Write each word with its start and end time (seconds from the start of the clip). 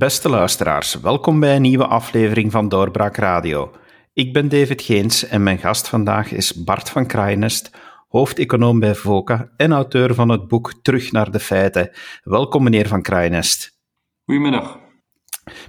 Beste 0.00 0.28
luisteraars, 0.28 0.94
welkom 0.94 1.40
bij 1.40 1.56
een 1.56 1.62
nieuwe 1.62 1.86
aflevering 1.86 2.52
van 2.52 2.68
Doorbraak 2.68 3.16
Radio. 3.16 3.70
Ik 4.12 4.32
ben 4.32 4.48
David 4.48 4.82
Geens 4.82 5.26
en 5.26 5.42
mijn 5.42 5.58
gast 5.58 5.88
vandaag 5.88 6.32
is 6.32 6.64
Bart 6.64 6.90
van 6.90 7.06
Kraaienest, 7.06 7.70
hoofdeconoom 8.08 8.78
bij 8.78 8.94
VOCA 8.94 9.50
en 9.56 9.72
auteur 9.72 10.14
van 10.14 10.28
het 10.28 10.48
boek 10.48 10.74
Terug 10.82 11.12
naar 11.12 11.30
de 11.30 11.40
feiten. 11.40 11.90
Welkom 12.22 12.62
meneer 12.62 12.88
van 12.88 13.02
Kraaienest. 13.02 13.78
Goedemiddag. 14.24 14.78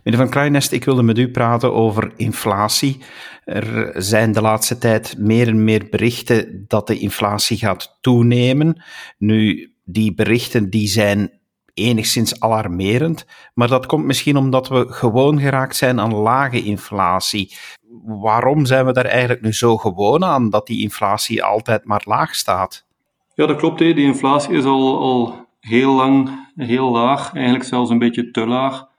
Meneer 0.04 0.20
Van 0.20 0.30
Kraaienest, 0.30 0.72
ik 0.72 0.86
wilde 0.86 1.04
met 1.04 1.18
u 1.18 1.32
praten 1.32 1.74
over 1.74 2.14
inflatie. 2.16 2.98
Er 3.44 3.94
zijn 3.98 4.32
de 4.32 4.42
laatste 4.42 4.78
tijd 4.78 5.16
meer 5.18 5.48
en 5.48 5.64
meer 5.64 5.88
berichten 5.90 6.66
dat 6.68 6.88
de 6.88 7.00
inflatie 7.00 7.58
gaat 7.58 7.98
toenemen. 8.02 8.84
Nu, 9.18 9.74
die 9.84 10.14
berichten 10.14 10.70
die 10.70 10.88
zijn 10.88 11.41
enigszins 11.84 12.40
alarmerend, 12.40 13.26
maar 13.54 13.68
dat 13.68 13.86
komt 13.86 14.06
misschien 14.06 14.38
omdat 14.38 14.68
we 14.68 14.86
gewoon 14.90 15.40
geraakt 15.40 15.76
zijn 15.76 16.00
aan 16.00 16.16
lage 16.16 16.64
inflatie. 16.64 17.56
Waarom 18.04 18.66
zijn 18.66 18.86
we 18.86 18.94
daar 18.94 19.06
eigenlijk 19.06 19.42
nu 19.42 19.54
zo 19.54 19.78
gewoon 19.78 20.24
aan 20.24 20.50
dat 20.50 20.68
die 20.68 20.82
inflatie 20.82 21.44
altijd 21.44 21.86
maar 21.86 22.02
laag 22.06 22.36
staat? 22.36 22.86
Ja, 23.34 23.46
dat 23.46 23.58
klopt. 23.58 23.80
Die 23.80 23.96
inflatie 23.96 24.54
is 24.54 24.64
al, 24.64 25.00
al 25.00 25.48
heel 25.60 25.94
lang 25.94 26.30
heel 26.56 26.92
laag, 26.92 27.34
eigenlijk 27.34 27.66
zelfs 27.66 27.90
een 27.90 28.00
beetje 28.00 28.32
te 28.32 28.48
laag. 28.48 28.90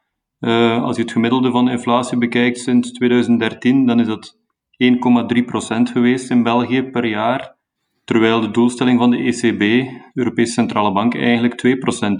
Uh, 0.40 0.82
als 0.82 0.96
je 0.96 1.02
het 1.02 1.12
gemiddelde 1.12 1.50
van 1.50 1.68
inflatie 1.68 2.18
bekijkt 2.18 2.58
sinds 2.58 2.92
2013, 2.92 3.86
dan 3.86 4.00
is 4.00 4.06
dat 4.06 4.38
1,3% 4.84 5.92
geweest 5.92 6.30
in 6.30 6.42
België 6.42 6.82
per 6.82 7.04
jaar. 7.06 7.56
Terwijl 8.04 8.40
de 8.40 8.50
doelstelling 8.50 8.98
van 8.98 9.10
de 9.10 9.16
ECB, 9.16 9.58
de 9.58 10.10
Europese 10.14 10.52
Centrale 10.52 10.92
Bank, 10.92 11.14
eigenlijk 11.14 11.66
2% 11.66 11.68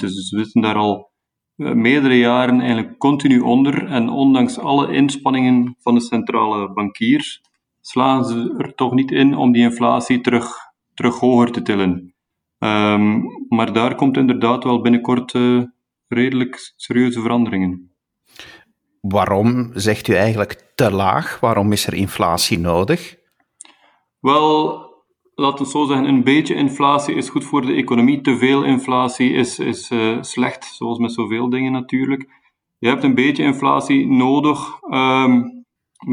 is. 0.05 0.15
Dus 0.15 0.31
we 0.31 0.45
zitten 0.45 0.63
daar 0.63 0.77
al 0.77 1.11
uh, 1.57 1.73
meerdere 1.73 2.19
jaren 2.19 2.61
eigenlijk 2.61 2.99
continu 2.99 3.41
onder. 3.41 3.87
En 3.87 4.09
ondanks 4.09 4.59
alle 4.59 4.93
inspanningen 4.93 5.77
van 5.81 5.95
de 5.95 6.01
centrale 6.01 6.73
bankiers, 6.73 7.41
slagen 7.81 8.25
ze 8.25 8.55
er 8.59 8.75
toch 8.75 8.93
niet 8.93 9.11
in 9.11 9.37
om 9.37 9.53
die 9.53 9.63
inflatie 9.63 10.21
terug, 10.21 10.55
terug 10.95 11.19
hoger 11.19 11.53
te 11.53 11.63
tillen. 11.63 12.15
Um, 12.59 13.25
maar 13.49 13.73
daar 13.73 13.95
komt 13.95 14.17
inderdaad 14.17 14.65
wel 14.65 14.81
binnenkort 14.81 15.35
uh, 15.35 15.63
redelijk 16.09 16.73
serieuze 16.77 17.21
veranderingen. 17.21 17.95
Waarom 19.01 19.71
zegt 19.73 20.09
u 20.09 20.15
eigenlijk 20.15 20.73
te 20.75 20.91
laag? 20.91 21.41
Waarom 21.41 21.73
is 21.73 21.87
er 21.87 21.95
inflatie 21.95 22.59
nodig? 22.59 23.17
Wel, 24.21 24.92
laten 25.35 25.65
we 25.65 25.71
zo 25.71 25.85
zeggen, 25.85 26.09
een 26.09 26.25
beetje 26.25 26.55
inflatie 26.55 27.15
is 27.15 27.29
goed 27.29 27.45
voor 27.45 27.67
de 27.67 27.73
economie. 27.73 28.21
Te 28.21 28.37
veel 28.37 28.65
inflatie 28.65 29.33
is, 29.33 29.59
is 29.59 29.91
uh, 29.91 30.23
slecht, 30.23 30.65
zoals 30.65 30.99
met 30.99 31.13
zoveel 31.13 31.49
dingen 31.51 31.73
natuurlijk. 31.73 32.41
Je 32.79 32.89
hebt 32.89 33.03
een 33.03 33.15
beetje 33.15 33.43
inflatie 33.43 34.07
nodig, 34.07 34.83
um, 34.91 35.65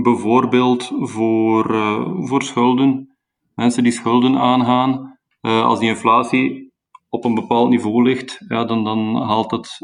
bijvoorbeeld 0.04 0.92
voor, 1.00 1.74
uh, 1.74 2.08
voor 2.16 2.44
schulden. 2.44 3.18
Mensen 3.56 3.84
die 3.84 3.92
schulden 3.92 4.38
aangaan, 4.38 5.18
uh, 5.42 5.66
als 5.66 5.80
die 5.80 5.90
inflatie 5.90 6.74
op 7.10 7.26
een 7.26 7.36
bepaald 7.36 7.70
niveau 7.70 8.04
ligt, 8.04 8.46
ja, 8.48 8.66
dan, 8.66 8.84
dan 8.84 9.16
haalt 9.16 9.52
het 9.52 9.78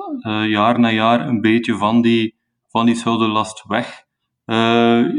jaar 0.48 0.80
na 0.80 0.92
jaar 0.92 1.28
een 1.28 1.42
beetje 1.42 1.76
van 1.76 2.02
die 2.02 2.36
van 2.76 2.86
die 2.86 2.96
schuldenlast 2.96 3.64
weg. 3.68 4.04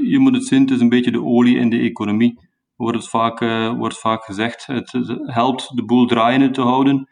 Je 0.07 0.17
moet 0.19 0.35
het 0.35 0.47
zien, 0.47 0.61
het 0.61 0.71
is 0.71 0.81
een 0.81 0.89
beetje 0.89 1.11
de 1.11 1.23
olie 1.23 1.59
in 1.59 1.71
de 1.71 1.79
economie. 1.79 2.39
Wordt, 2.77 3.09
vaak, 3.09 3.41
uh, 3.41 3.73
wordt 3.73 3.99
vaak 3.99 4.25
gezegd. 4.25 4.67
Het, 4.67 4.93
helpt 5.25 5.77
de 5.77 5.85
boel 5.85 6.07
draaiende 6.07 6.51
te 6.51 6.61
houden, 6.61 7.09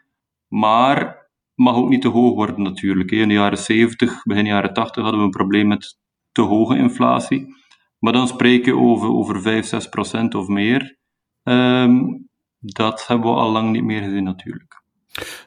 maar 0.47 1.29
mag 1.55 1.75
ook 1.75 1.89
niet 1.89 2.01
te 2.01 2.07
hoog 2.07 2.33
worden 2.33 2.61
natuurlijk. 2.61 3.11
In 3.11 3.27
de 3.27 3.33
jaren 3.33 3.57
70, 3.57 4.23
begin 4.23 4.45
jaren 4.45 4.73
80 4.73 5.01
hadden 5.03 5.19
we 5.19 5.25
een 5.25 5.31
probleem 5.31 5.67
met 5.67 5.97
te 6.31 6.41
hoge 6.41 6.77
inflatie. 6.77 7.55
Maar 7.99 8.13
dan 8.13 8.27
spreken 8.27 8.75
we 8.75 8.81
over, 8.81 9.09
over 9.09 9.41
5, 9.41 9.65
6 9.65 9.89
procent 9.89 10.35
of 10.35 10.47
meer. 10.47 10.97
Um, 11.43 12.27
dat 12.59 13.07
hebben 13.07 13.31
we 13.31 13.37
al 13.37 13.51
lang 13.51 13.71
niet 13.71 13.83
meer 13.83 14.01
gezien 14.01 14.23
natuurlijk. 14.23 14.81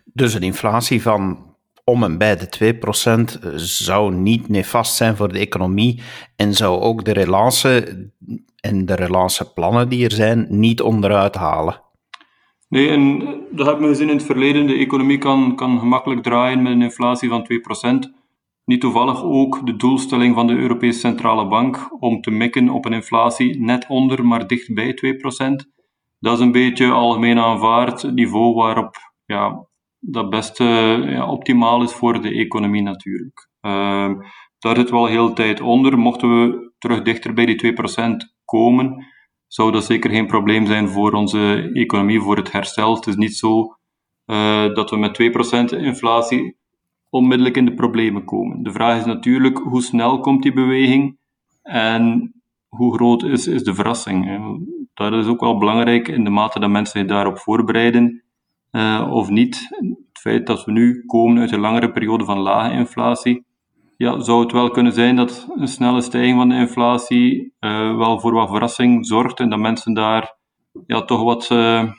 Dus 0.05 0.35
een 0.35 0.43
inflatie 0.43 1.03
van 1.03 1.49
om 1.85 2.03
en 2.03 2.19
bij 2.19 2.37
de 2.37 2.75
2% 3.37 3.43
eh, 3.43 3.51
zou 3.57 4.15
niet 4.15 4.49
nefast 4.49 4.95
zijn 4.95 5.17
voor 5.17 5.33
de 5.33 5.39
economie 5.39 6.03
en 6.37 6.55
zou 6.55 6.81
ook 6.81 7.05
de 7.05 7.13
relance 7.13 8.11
en 8.69 8.87
de 8.87 8.95
relanceplannen 8.95 9.89
die 9.89 10.05
er 10.05 10.13
zijn 10.13 10.47
niet 10.49 10.81
onderuit 10.81 11.35
halen. 11.35 11.81
Nee, 12.69 12.89
en 12.89 13.19
dat 13.51 13.67
hebben 13.67 13.85
we 13.85 13.91
gezien 13.91 14.09
in 14.09 14.17
het 14.17 14.27
verleden. 14.27 14.67
De 14.67 14.75
economie 14.75 15.19
kan, 15.19 15.57
kan 15.57 15.79
gemakkelijk 15.79 16.23
draaien 16.23 16.63
met 16.63 16.73
een 16.73 16.83
inflatie 16.83 17.29
van 17.29 17.47
2%. 18.09 18.17
Niet 18.65 18.81
toevallig 18.81 19.25
ook 19.25 19.67
de 19.67 19.77
doelstelling 19.77 20.35
van 20.35 20.47
de 20.47 20.57
Europese 20.57 20.99
Centrale 20.99 21.49
Bank 21.49 22.03
om 22.03 22.21
te 22.21 22.31
mikken 22.31 22.69
op 22.69 22.85
een 22.85 22.93
inflatie 22.93 23.61
net 23.61 23.87
onder, 23.89 24.27
maar 24.27 24.47
dicht 24.47 24.75
bij 24.75 24.93
2%. 24.93 25.77
Dat 26.19 26.39
is 26.39 26.45
een 26.45 26.53
beetje 26.53 26.91
algemeen 26.91 27.39
aanvaard 27.39 28.13
niveau 28.15 28.55
waarop 28.55 28.97
ja, 29.25 29.67
dat 29.99 30.31
best 30.31 30.59
ja, 30.59 31.31
optimaal 31.31 31.83
is 31.83 31.93
voor 31.93 32.23
de 32.23 32.31
economie 32.31 32.83
natuurlijk. 32.83 33.49
Uh, 33.63 34.11
daar 34.59 34.77
zit 34.77 34.91
wel 34.91 35.07
heel 35.07 35.33
tijd 35.33 35.61
onder. 35.61 35.99
Mochten 35.99 36.29
we 36.29 36.73
terug 36.79 37.03
dichter 37.03 37.33
bij 37.35 37.47
die 37.47 37.75
2% 37.75 38.38
komen, 38.49 39.07
zou 39.47 39.73
dat 39.73 39.85
zeker 39.85 40.11
geen 40.11 40.27
probleem 40.27 40.67
zijn 40.67 40.89
voor 40.89 41.13
onze 41.13 41.71
economie, 41.73 42.21
voor 42.21 42.37
het 42.37 42.53
herstel. 42.53 42.95
Het 42.95 43.07
is 43.07 43.17
niet 43.17 43.37
zo 43.37 43.77
uh, 44.27 44.75
dat 44.75 44.91
we 44.91 44.97
met 44.97 45.23
2% 45.75 45.79
inflatie 45.79 46.57
onmiddellijk 47.11 47.57
in 47.57 47.65
de 47.65 47.75
problemen 47.75 48.25
komen. 48.25 48.63
De 48.63 48.73
vraag 48.73 48.99
is 48.99 49.05
natuurlijk 49.05 49.59
hoe 49.59 49.83
snel 49.83 50.21
komt 50.21 50.43
die 50.43 50.53
beweging 50.53 51.19
en 51.63 52.33
hoe 52.69 52.95
groot 52.95 53.23
is, 53.23 53.47
is 53.47 53.63
de 53.63 53.75
verrassing. 53.75 54.41
Dat 54.95 55.13
is 55.13 55.27
ook 55.27 55.41
wel 55.41 55.59
belangrijk 55.59 56.09
in 56.09 56.25
de 56.25 56.31
mate 56.31 56.61
dat 56.61 56.71
mensen 56.71 57.01
zich 57.01 57.09
daarop 57.09 57.39
voorbereiden 57.39 58.23
uh, 58.73 59.09
of 59.11 59.29
niet. 59.31 59.69
Het 60.13 60.19
feit 60.21 60.47
dat 60.47 60.65
we 60.65 60.73
nu 60.73 61.05
komen 61.07 61.41
uit 61.41 61.53
een 61.53 61.61
langere 61.61 61.93
periode 61.93 62.25
van 62.25 62.39
lage 62.39 62.73
inflatie, 62.73 63.45
ja, 63.99 64.21
zou 64.21 64.43
het 64.43 64.53
wel 64.53 64.71
kunnen 64.71 64.93
zijn 64.93 65.17
dat 65.17 65.47
een 65.57 65.69
snelle 65.69 66.01
stijging 66.01 66.37
van 66.37 66.49
de 66.49 66.55
inflatie 66.55 67.55
uh, 67.61 67.97
wel 67.97 68.21
voor 68.21 68.33
wat 68.33 68.49
verrassing 68.49 69.07
zorgt 69.07 69.41
en 69.41 69.51
dat 69.51 69.59
mensen 69.59 69.95
daar 69.95 70.37
ja, 70.87 71.03
toch, 71.03 71.23
wat, 71.23 71.49
uh, 71.53 71.93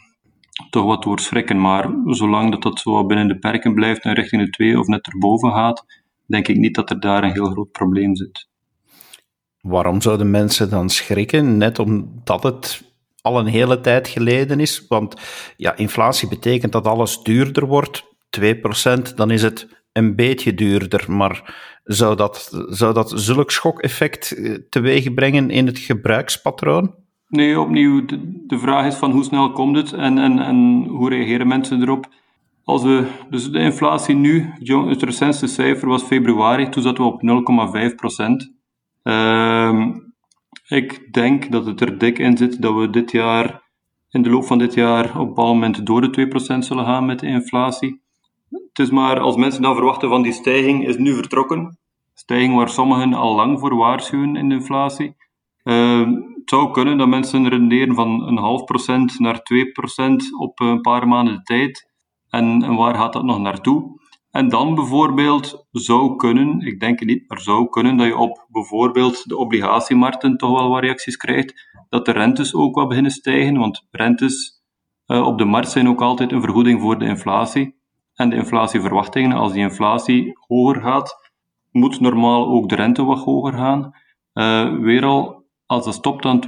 toch 0.70 0.86
wat 0.86 1.04
door 1.04 1.20
schrikken. 1.20 1.62
Maar 1.62 1.90
zolang 2.06 2.52
dat, 2.52 2.62
dat 2.62 2.80
zo 2.80 3.06
binnen 3.06 3.28
de 3.28 3.40
perken 3.40 3.74
blijft 3.74 4.04
en 4.04 4.14
richting 4.14 4.44
de 4.44 4.50
2 4.50 4.80
of 4.80 4.88
net 4.88 5.08
erboven 5.08 5.52
gaat, 5.52 5.86
denk 6.26 6.48
ik 6.48 6.58
niet 6.58 6.76
dat 6.76 6.90
er 6.90 7.00
daar 7.00 7.24
een 7.24 7.32
heel 7.32 7.52
groot 7.52 7.72
probleem 7.72 8.16
zit. 8.16 8.48
Waarom 9.62 10.02
zouden 10.02 10.32
mensen 10.32 10.70
dan 10.70 10.90
schrikken? 10.90 11.58
Net 11.58 11.80
omdat 11.80 12.44
het 12.44 12.84
al 13.22 13.40
een 13.40 13.48
hele 13.48 13.82
tijd 13.82 14.08
geleden 14.08 14.60
is. 14.60 14.86
Want 14.88 15.16
ja, 15.58 15.76
inflatie 15.76 16.28
betekent 16.28 16.72
dat 16.72 16.88
alles 16.88 17.22
duurder 17.22 17.68
wordt. 17.68 18.04
2%, 18.40 19.16
dan 19.16 19.32
is 19.32 19.42
het 19.42 19.84
een 19.92 20.16
beetje 20.16 20.54
duurder. 20.54 21.12
Maar 21.12 21.56
zou 21.92 22.16
dat, 22.16 22.66
zou 22.70 22.94
dat 22.94 23.12
zulk 23.16 23.52
schokeffect 23.52 24.32
eh, 24.32 24.54
teweeg 24.70 25.14
brengen 25.14 25.50
in 25.50 25.66
het 25.66 25.80
gebruikspatroon? 25.80 26.96
Nee, 27.28 27.60
opnieuw, 27.60 28.06
de, 28.06 28.44
de 28.48 28.60
vraag 28.60 28.86
is 28.86 28.96
van 28.96 29.12
hoe 29.12 29.24
snel 29.24 29.52
komt 29.52 29.76
het 29.76 29.94
en, 29.94 30.18
en, 30.18 30.40
en 30.40 30.86
hoe 30.88 31.10
reageren 31.10 31.48
mensen 31.48 31.82
erop? 31.82 32.08
Als 32.64 32.84
we, 32.84 33.08
dus 33.30 33.52
de 33.52 33.60
inflatie 33.60 34.16
nu, 34.16 34.54
het 34.88 35.04
recentste 35.04 35.48
cijfer 35.48 35.88
was 35.88 36.04
februari, 36.04 36.70
toen 36.70 36.84
zaten 36.84 37.04
we 37.04 37.10
op 37.10 37.90
0,5 37.92 37.96
procent. 37.96 38.52
Uh, 39.04 39.86
ik 40.68 41.14
denk 41.14 41.52
dat 41.52 41.66
het 41.66 41.82
er 41.82 41.98
dik 41.98 42.20
in 42.20 42.38
zit 42.38 42.62
dat 42.62 42.76
we 42.76 42.90
dit 42.90 43.12
jaar, 43.12 43.62
in 44.10 44.22
de 44.22 44.30
loop 44.30 44.46
van 44.46 44.58
dit 44.58 44.74
jaar, 44.74 45.06
op 45.06 45.16
een 45.16 45.28
bepaald 45.28 45.54
moment 45.54 45.86
door 45.86 46.02
de 46.02 46.28
2% 46.56 46.58
zullen 46.58 46.86
gaan 46.86 47.06
met 47.06 47.20
de 47.20 47.28
inflatie. 47.28 48.02
Het 48.50 48.80
is 48.80 48.90
maar 48.90 49.20
als 49.20 49.36
mensen 49.36 49.62
dan 49.62 49.76
verwachten 49.76 50.10
van 50.10 50.22
die 50.22 50.32
stijging 50.32 50.88
is 50.88 50.98
nu 50.98 51.14
vertrokken. 51.14 51.78
Stijging 52.20 52.56
waar 52.56 52.70
sommigen 52.70 53.14
al 53.14 53.36
lang 53.36 53.60
voor 53.60 53.76
waarschuwen 53.76 54.36
in 54.36 54.50
de 54.50 54.56
inflatie. 54.56 55.16
Uh, 55.64 56.08
het 56.36 56.50
zou 56.50 56.72
kunnen 56.72 56.98
dat 56.98 57.08
mensen 57.08 57.50
renderen 57.50 57.96
van 57.96 58.28
een 58.28 58.38
half 58.38 58.64
procent 58.64 59.20
naar 59.20 59.36
2% 59.36 59.40
op 60.40 60.60
een 60.60 60.82
paar 60.82 61.08
maanden 61.08 61.36
de 61.36 61.42
tijd. 61.42 61.92
En, 62.30 62.64
en 62.64 62.76
waar 62.76 62.96
gaat 62.96 63.14
dat 63.14 63.24
nog 63.24 63.40
naartoe? 63.40 64.00
En 64.32 64.50
dan 64.50 64.76
bijvoorbeeld 64.76 65.68
zou 65.72 66.16
kunnen, 66.16 66.60
ik 66.60 66.80
denk 66.80 67.00
niet, 67.06 67.30
maar 67.30 67.40
zou 67.40 67.70
kunnen 67.70 67.98
dat 67.98 68.08
je 68.08 68.18
op 68.18 68.46
bijvoorbeeld 68.50 69.30
de 69.30 69.38
obligatiemarkten 69.38 70.38
toch 70.38 70.60
wel 70.60 70.70
wat 70.70 70.82
reacties 70.82 71.18
krijgt, 71.18 71.54
dat 71.90 72.06
de 72.06 72.12
rentes 72.12 72.56
ook 72.56 72.76
wat 72.76 72.88
beginnen 72.88 73.12
stijgen, 73.12 73.58
want 73.58 73.88
rentes 73.92 74.64
uh, 75.08 75.26
op 75.26 75.38
de 75.38 75.46
markt 75.46 75.70
zijn 75.70 75.88
ook 75.88 76.02
altijd 76.02 76.32
een 76.32 76.42
vergoeding 76.42 76.82
voor 76.82 77.00
de 77.00 77.06
inflatie. 77.06 77.78
En 78.14 78.30
de 78.30 78.36
inflatieverwachtingen, 78.36 79.38
als 79.38 79.52
die 79.52 79.62
inflatie 79.62 80.38
hoger 80.48 80.82
gaat, 80.82 81.29
moet 81.72 82.00
normaal 82.00 82.48
ook 82.48 82.70
de 82.70 82.76
rente 82.76 83.04
wat 83.04 83.20
hoger 83.20 83.54
gaan. 83.54 83.94
Uh, 84.34 84.80
weer 84.80 85.06
al, 85.06 85.46
als 85.66 85.86
dat 85.86 85.94
stopt 85.94 86.26
aan 86.26 86.42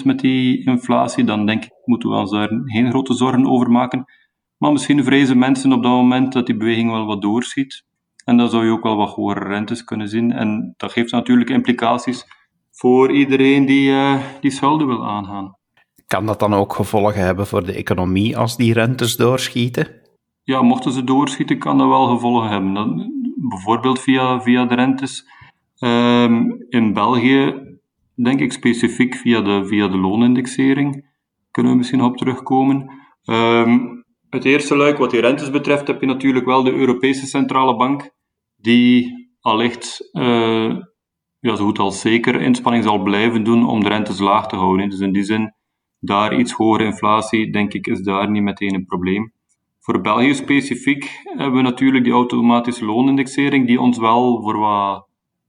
2% 0.00 0.04
met 0.04 0.20
die 0.20 0.64
inflatie, 0.64 1.24
dan 1.24 1.46
denk 1.46 1.64
ik, 1.64 1.70
moeten 1.84 2.08
we 2.08 2.16
ons 2.16 2.30
daar 2.30 2.48
geen 2.64 2.90
grote 2.90 3.14
zorgen 3.14 3.46
over 3.46 3.70
maken. 3.70 4.04
Maar 4.58 4.72
misschien 4.72 5.04
vrezen 5.04 5.38
mensen 5.38 5.72
op 5.72 5.82
dat 5.82 5.92
moment 5.92 6.32
dat 6.32 6.46
die 6.46 6.56
beweging 6.56 6.90
wel 6.90 7.06
wat 7.06 7.22
doorschiet. 7.22 7.84
En 8.24 8.36
dan 8.36 8.50
zou 8.50 8.64
je 8.64 8.70
ook 8.70 8.82
wel 8.82 8.96
wat 8.96 9.14
hogere 9.14 9.48
rentes 9.48 9.84
kunnen 9.84 10.08
zien. 10.08 10.32
En 10.32 10.74
dat 10.76 10.92
geeft 10.92 11.12
natuurlijk 11.12 11.50
implicaties 11.50 12.26
voor 12.70 13.12
iedereen 13.12 13.66
die, 13.66 13.90
uh, 13.90 14.20
die 14.40 14.50
schulden 14.50 14.86
wil 14.86 15.06
aangaan. 15.06 15.56
Kan 16.06 16.26
dat 16.26 16.38
dan 16.38 16.54
ook 16.54 16.74
gevolgen 16.74 17.24
hebben 17.24 17.46
voor 17.46 17.64
de 17.64 17.72
economie 17.72 18.38
als 18.38 18.56
die 18.56 18.72
rentes 18.72 19.16
doorschieten? 19.16 19.88
Ja, 20.42 20.62
mochten 20.62 20.92
ze 20.92 21.04
doorschieten, 21.04 21.58
kan 21.58 21.78
dat 21.78 21.88
wel 21.88 22.06
gevolgen 22.06 22.50
hebben. 22.50 22.74
Dan, 22.74 23.12
bijvoorbeeld 23.36 24.00
via, 24.00 24.40
via 24.40 24.64
de 24.64 24.74
rentes. 24.74 25.28
Um, 25.78 26.64
in 26.68 26.92
België, 26.92 27.54
denk 28.14 28.40
ik 28.40 28.52
specifiek 28.52 29.14
via 29.14 29.40
de, 29.40 29.66
via 29.66 29.88
de 29.88 29.96
loonindexering, 29.96 31.12
kunnen 31.50 31.72
we 31.72 31.78
misschien 31.78 32.02
op 32.02 32.16
terugkomen. 32.16 32.90
Um, 33.24 34.04
het 34.30 34.44
eerste 34.44 34.76
luik, 34.76 34.98
wat 34.98 35.10
die 35.10 35.20
rentes 35.20 35.50
betreft, 35.50 35.86
heb 35.86 36.00
je 36.00 36.06
natuurlijk 36.06 36.46
wel 36.46 36.62
de 36.62 36.72
Europese 36.72 37.26
Centrale 37.26 37.76
Bank, 37.76 38.10
die 38.56 39.12
allicht 39.40 40.10
uh, 40.12 40.76
ja, 41.40 41.56
zo 41.56 41.64
goed 41.64 41.78
als 41.78 42.00
zeker 42.00 42.40
inspanning 42.40 42.84
zal 42.84 43.02
blijven 43.02 43.44
doen 43.44 43.66
om 43.68 43.80
de 43.80 43.88
rentes 43.88 44.18
laag 44.18 44.46
te 44.46 44.56
houden. 44.56 44.88
Dus 44.90 45.00
in 45.00 45.12
die 45.12 45.22
zin, 45.22 45.54
daar 45.98 46.38
iets 46.38 46.52
hogere 46.52 46.84
inflatie, 46.84 47.52
denk 47.52 47.72
ik, 47.72 47.86
is 47.86 48.02
daar 48.02 48.30
niet 48.30 48.42
meteen 48.42 48.74
een 48.74 48.86
probleem. 48.86 49.32
Voor 49.84 50.00
België 50.00 50.34
specifiek 50.34 51.20
hebben 51.24 51.56
we 51.56 51.62
natuurlijk 51.62 52.04
die 52.04 52.12
automatische 52.12 52.84
loonindexering, 52.84 53.66
die 53.66 53.80
ons 53.80 53.98
wel 53.98 54.42
voor 54.42 54.58
wat, 54.58 55.06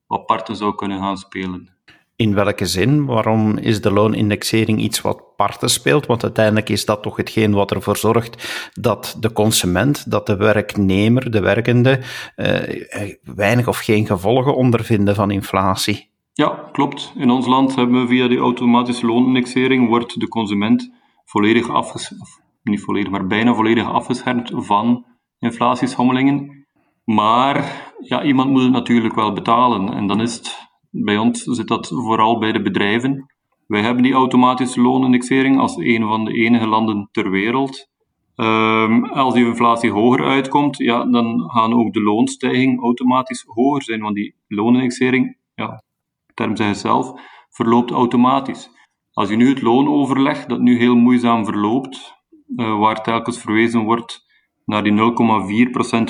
wat 0.07 0.25
parten 0.25 0.55
zou 0.55 0.75
kunnen 0.75 0.99
gaan 0.99 1.17
spelen. 1.17 1.69
In 2.15 2.33
welke 2.33 2.65
zin? 2.65 3.05
Waarom 3.05 3.57
is 3.57 3.81
de 3.81 3.91
loonindexering 3.91 4.79
iets 4.79 5.01
wat 5.01 5.35
parten 5.35 5.69
speelt? 5.69 6.05
Want 6.05 6.23
uiteindelijk 6.23 6.69
is 6.69 6.85
dat 6.85 7.03
toch 7.03 7.17
hetgeen 7.17 7.53
wat 7.53 7.71
ervoor 7.71 7.97
zorgt 7.97 8.69
dat 8.73 9.17
de 9.19 9.31
consument, 9.31 10.11
dat 10.11 10.27
de 10.27 10.35
werknemer, 10.35 11.31
de 11.31 11.41
werkende, 11.41 12.01
eh, 12.35 13.15
weinig 13.23 13.67
of 13.67 13.77
geen 13.77 14.05
gevolgen 14.05 14.55
ondervinden 14.55 15.15
van 15.15 15.31
inflatie. 15.31 16.09
Ja, 16.33 16.69
klopt. 16.71 17.13
In 17.17 17.29
ons 17.29 17.45
land 17.45 17.75
hebben 17.75 18.01
we 18.01 18.07
via 18.07 18.27
die 18.27 18.37
automatische 18.39 19.05
loonindexering 19.05 19.87
wordt 19.87 20.19
de 20.19 20.27
consument 20.27 20.91
volledig 21.25 21.69
afgeschermd, 21.69 22.43
niet 22.69 22.81
volledig, 22.81 23.12
maar 23.12 23.27
bijna 23.27 23.53
volledig 23.53 23.88
afgeschermd 23.88 24.51
van 24.56 25.06
inflatieschommelingen. 25.39 26.65
Maar 27.03 27.85
ja, 28.00 28.23
iemand 28.23 28.50
moet 28.50 28.62
het 28.62 28.71
natuurlijk 28.71 29.15
wel 29.15 29.33
betalen. 29.33 29.94
En 29.94 30.07
dan 30.07 30.21
is 30.21 30.33
het 30.33 30.67
bij 30.89 31.17
ons 31.17 31.44
zit 31.44 31.67
dat 31.67 31.88
vooral 31.88 32.39
bij 32.39 32.51
de 32.51 32.62
bedrijven. 32.62 33.25
Wij 33.67 33.81
hebben 33.81 34.03
die 34.03 34.13
automatische 34.13 34.81
loonindexering 34.81 35.59
als 35.59 35.77
een 35.77 36.07
van 36.07 36.25
de 36.25 36.33
enige 36.33 36.67
landen 36.67 37.09
ter 37.12 37.29
wereld. 37.29 37.88
Um, 38.35 39.06
als 39.06 39.33
die 39.33 39.45
inflatie 39.45 39.91
hoger 39.91 40.25
uitkomt, 40.25 40.77
ja, 40.77 41.06
dan 41.06 41.50
gaan 41.51 41.73
ook 41.73 41.94
de 41.94 42.01
loonstijging 42.01 42.81
automatisch 42.81 43.44
hoger 43.47 43.83
zijn, 43.83 44.01
want 44.01 44.15
die 44.15 44.35
loonindexering, 44.47 45.38
ja, 45.53 45.83
term 46.33 46.56
zegt 46.56 46.79
zelf, 46.79 47.21
verloopt 47.50 47.91
automatisch. 47.91 48.69
Als 49.11 49.29
je 49.29 49.35
nu 49.35 49.50
het 49.50 49.61
loonoverleg, 49.61 50.45
dat 50.45 50.59
nu 50.59 50.77
heel 50.77 50.95
moeizaam 50.95 51.45
verloopt, 51.45 52.23
waar 52.56 53.03
telkens 53.03 53.39
verwezen 53.39 53.83
wordt 53.83 54.25
naar 54.65 54.83
die 54.83 54.94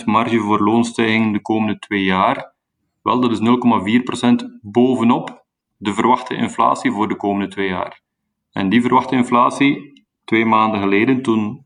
0,4% 0.02 0.06
marge 0.06 0.40
voor 0.40 0.64
loonstijging 0.64 1.34
de 1.34 1.42
komende 1.42 1.80
twee 1.80 2.04
jaar, 2.04 2.56
wel, 3.02 3.20
dat 3.20 3.32
is 3.32 3.40
0,4% 3.40 4.60
bovenop 4.62 5.46
de 5.78 5.94
verwachte 5.94 6.36
inflatie 6.36 6.92
voor 6.92 7.08
de 7.08 7.16
komende 7.16 7.48
twee 7.48 7.68
jaar. 7.68 8.02
En 8.52 8.70
die 8.70 8.82
verwachte 8.82 9.16
inflatie, 9.16 10.04
twee 10.24 10.46
maanden 10.46 10.82
geleden, 10.82 11.22
toen 11.22 11.66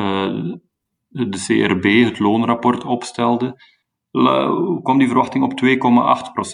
uh, 0.00 0.54
de 1.08 1.44
CRB 1.46 2.04
het 2.04 2.18
loonrapport 2.18 2.84
opstelde, 2.84 3.62
kwam 4.82 4.98
die 4.98 5.06
verwachting 5.06 5.44
op 5.44 5.52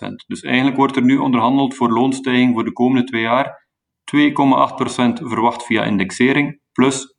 2,8%. 0.03 0.09
Dus 0.27 0.41
eigenlijk 0.41 0.77
wordt 0.77 0.97
er 0.97 1.05
nu 1.05 1.17
onderhandeld 1.17 1.75
voor 1.75 1.93
loonstijging 1.93 2.55
voor 2.55 2.65
de 2.65 2.73
komende 2.73 3.07
twee 3.07 3.23
jaar 3.23 3.69
2,8% 4.17 4.23
verwacht 5.23 5.65
via 5.65 5.85
indexering 5.85 6.61
plus 6.77 7.15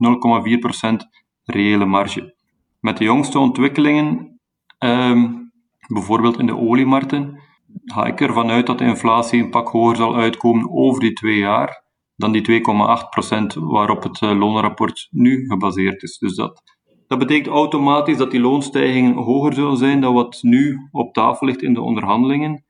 0,4% 0.94 0.96
reële 1.44 1.86
marge. 1.86 2.36
Met 2.80 2.98
de 2.98 3.04
jongste 3.04 3.40
ontwikkelingen 3.40 4.40
um, 4.80 5.52
bijvoorbeeld 5.88 6.40
in 6.40 6.46
de 6.46 6.58
oliemarkten, 6.58 7.40
ga 7.86 8.06
ik 8.06 8.22
ervan 8.22 8.50
uit 8.50 8.66
dat 8.66 8.78
de 8.78 8.86
inflatie 8.86 9.44
een 9.44 9.50
pak 9.50 9.68
hoger 9.68 9.96
zal 9.96 10.16
uitkomen 10.16 10.72
over 10.72 11.02
die 11.02 11.14
twee 11.14 11.38
jaar 11.38 11.86
dan 12.16 12.32
die 12.32 12.62
2,8% 12.62 13.64
waarop 13.64 14.04
het 14.04 14.22
eh, 14.22 14.38
loonrapport 14.38 15.08
nu 15.12 15.46
gebaseerd 15.48 16.04
is. 16.04 16.18
Dus 16.18 16.36
dat, 16.36 16.64
dat 17.08 17.20
betekent 17.20 17.48
automatisch 17.48 18.18
dat 18.18 18.32
die 18.32 18.40
loonstijgingen 18.40 19.14
hoger 19.14 19.54
zullen 19.54 19.78
zijn 19.78 20.02
dan 20.02 20.14
wat 20.14 20.40
nu 20.42 20.78
op 20.92 21.14
tafel 21.14 21.48
ligt 21.48 21.62
in 21.62 21.74
de 21.74 21.82
onderhandelingen. 21.82 22.66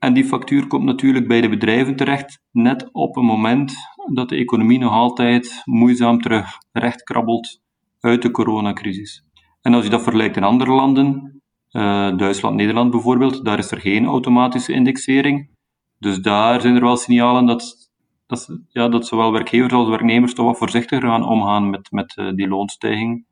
En 0.00 0.12
die 0.12 0.24
factuur 0.24 0.66
komt 0.66 0.84
natuurlijk 0.84 1.28
bij 1.28 1.40
de 1.40 1.48
bedrijven 1.48 1.96
terecht, 1.96 2.40
net 2.50 2.88
op 2.92 3.16
een 3.16 3.24
moment 3.24 3.74
dat 4.12 4.28
de 4.28 4.36
economie 4.36 4.78
nog 4.78 4.92
altijd 4.92 5.62
moeizaam 5.64 6.20
terug 6.20 6.46
recht 6.72 7.02
krabbelt 7.02 7.60
uit 8.00 8.22
de 8.22 8.30
coronacrisis. 8.30 9.24
En 9.62 9.74
als 9.74 9.84
je 9.84 9.90
dat 9.90 10.02
vergelijkt 10.02 10.36
in 10.36 10.44
andere 10.44 10.70
landen, 10.70 11.42
uh, 11.70 12.16
Duitsland, 12.16 12.56
Nederland 12.56 12.90
bijvoorbeeld, 12.90 13.44
daar 13.44 13.58
is 13.58 13.70
er 13.70 13.80
geen 13.80 14.06
automatische 14.06 14.72
indexering. 14.72 15.50
Dus 15.98 16.18
daar 16.18 16.60
zijn 16.60 16.74
er 16.74 16.82
wel 16.82 16.96
signalen 16.96 17.46
dat, 17.46 17.90
dat, 18.26 18.58
ja, 18.68 18.88
dat 18.88 19.06
zowel 19.06 19.32
werkgevers 19.32 19.72
als 19.72 19.88
werknemers 19.88 20.34
toch 20.34 20.46
wat 20.46 20.58
voorzichtiger 20.58 21.08
gaan 21.08 21.26
omgaan 21.26 21.70
met, 21.70 21.90
met 21.90 22.16
uh, 22.16 22.32
die 22.34 22.48
loonstijging. 22.48 23.24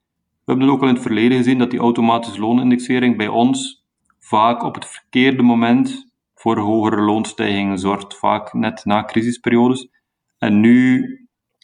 We 0.45 0.53
hebben 0.53 0.69
ook 0.69 0.83
al 0.83 0.89
in 0.89 0.95
het 0.95 1.03
verleden 1.03 1.37
gezien 1.37 1.59
dat 1.59 1.71
die 1.71 1.81
automatische 1.81 2.41
loonindexering 2.41 3.17
bij 3.17 3.29
ons 3.29 3.85
vaak 4.19 4.63
op 4.63 4.75
het 4.75 4.87
verkeerde 4.87 5.43
moment 5.43 6.08
voor 6.39 6.59
hogere 6.59 7.01
loonstijgingen 7.01 7.79
zorgt, 7.79 8.19
vaak 8.19 8.53
net 8.53 8.85
na 8.85 9.05
crisisperiodes. 9.05 9.89
En 10.39 10.61
nu 10.61 11.05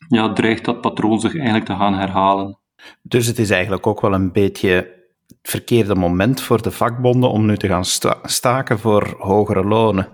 ja, 0.08 0.32
dreigt 0.32 0.64
dat 0.64 0.80
patroon 0.80 1.20
zich 1.20 1.34
eigenlijk 1.34 1.64
te 1.64 1.74
gaan 1.74 1.94
herhalen. 1.94 2.58
Dus 3.02 3.26
het 3.26 3.38
is 3.38 3.50
eigenlijk 3.50 3.86
ook 3.86 4.00
wel 4.00 4.12
een 4.12 4.32
beetje 4.32 5.02
verkeerde 5.42 5.94
moment 5.94 6.40
voor 6.40 6.62
de 6.62 6.70
vakbonden 6.70 7.30
om 7.30 7.46
nu 7.46 7.56
te 7.56 7.68
gaan 7.68 7.84
staken 8.22 8.78
voor 8.78 9.14
hogere 9.18 9.64
lonen. 9.64 10.08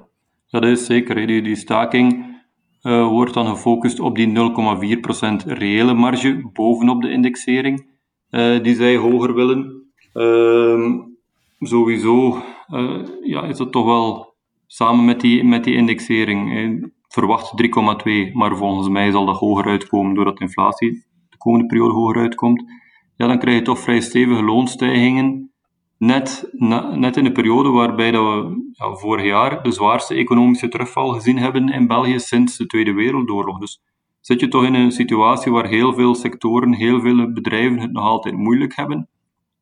Dat 0.51 0.65
is 0.65 0.87
zeker. 0.87 1.27
Die, 1.27 1.43
die 1.43 1.57
staking 1.57 2.39
uh, 2.83 3.09
wordt 3.09 3.35
dan 3.35 3.47
gefocust 3.47 4.01
op 4.01 4.17
die 4.17 4.29
0,4% 5.45 5.47
reële 5.47 5.95
marge 5.95 6.51
bovenop 6.53 7.03
de 7.03 7.11
indexering 7.11 7.87
uh, 8.31 8.63
die 8.63 8.75
zij 8.75 8.97
hoger 8.97 9.35
willen. 9.35 9.85
Uh, 10.15 10.91
sowieso 11.61 12.43
uh, 12.69 13.07
ja, 13.23 13.43
is 13.43 13.57
dat 13.57 13.73
toch 13.73 13.85
wel 13.85 14.30
samen 14.73 15.05
met 15.05 15.21
die, 15.21 15.45
met 15.45 15.65
die 15.65 15.75
indexering. 15.75 16.93
Verwacht 17.09 17.53
3,2, 17.63 18.33
maar 18.33 18.57
volgens 18.57 18.89
mij 18.89 19.11
zal 19.11 19.27
dat 19.27 19.39
hoger 19.39 19.65
uitkomen 19.65 20.15
doordat 20.15 20.41
inflatie 20.41 21.05
de 21.29 21.37
komende 21.37 21.67
periode 21.67 21.95
hoger 21.95 22.21
uitkomt 22.21 22.65
ja, 23.21 23.27
dan 23.27 23.39
krijg 23.39 23.57
je 23.57 23.63
toch 23.63 23.79
vrij 23.79 24.01
stevige 24.01 24.43
loonstijgingen. 24.43 25.53
Net, 25.99 26.49
net 26.95 27.17
in 27.17 27.25
de 27.25 27.33
periode 27.33 27.69
waarbij 27.69 28.11
dat 28.11 28.23
we 28.23 28.71
ja, 28.73 28.95
vorig 28.95 29.25
jaar 29.25 29.63
de 29.63 29.71
zwaarste 29.71 30.15
economische 30.15 30.69
terugval 30.69 31.09
gezien 31.09 31.39
hebben 31.39 31.69
in 31.69 31.87
België 31.87 32.19
sinds 32.19 32.57
de 32.57 32.67
Tweede 32.67 32.93
Wereldoorlog. 32.93 33.59
Dus 33.59 33.83
zit 34.21 34.41
je 34.41 34.49
toch 34.49 34.65
in 34.65 34.75
een 34.75 34.93
situatie 34.93 35.53
waar 35.53 35.67
heel 35.67 35.93
veel 35.95 36.15
sectoren, 36.15 36.75
heel 36.75 37.01
veel 37.01 37.33
bedrijven 37.33 37.79
het 37.79 37.93
nog 37.93 38.05
altijd 38.05 38.37
moeilijk 38.37 38.77
hebben. 38.77 39.09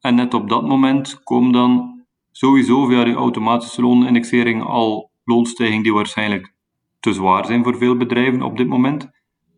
En 0.00 0.14
net 0.14 0.34
op 0.34 0.48
dat 0.48 0.66
moment 0.66 1.22
komen 1.22 1.52
dan 1.52 1.97
sowieso 2.38 2.86
via 2.86 3.04
die 3.04 3.14
automatische 3.14 3.82
loonindexering 3.82 4.62
al 4.62 5.10
loonstijgingen 5.24 5.82
die 5.82 5.92
waarschijnlijk 5.92 6.54
te 7.00 7.12
zwaar 7.12 7.46
zijn 7.46 7.64
voor 7.64 7.76
veel 7.76 7.96
bedrijven 7.96 8.42
op 8.42 8.56
dit 8.56 8.66
moment. 8.66 9.10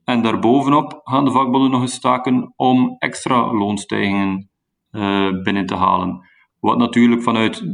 En 0.04 0.22
daarbovenop 0.22 1.00
gaan 1.04 1.24
de 1.24 1.30
vakbonden 1.30 1.70
nog 1.70 1.80
eens 1.80 1.94
staken 1.94 2.52
om 2.56 2.96
extra 2.98 3.52
loonstijgingen 3.52 4.48
uh, 4.92 5.42
binnen 5.42 5.66
te 5.66 5.74
halen. 5.74 6.28
Wat 6.60 6.78
natuurlijk 6.78 7.22
vanuit 7.22 7.64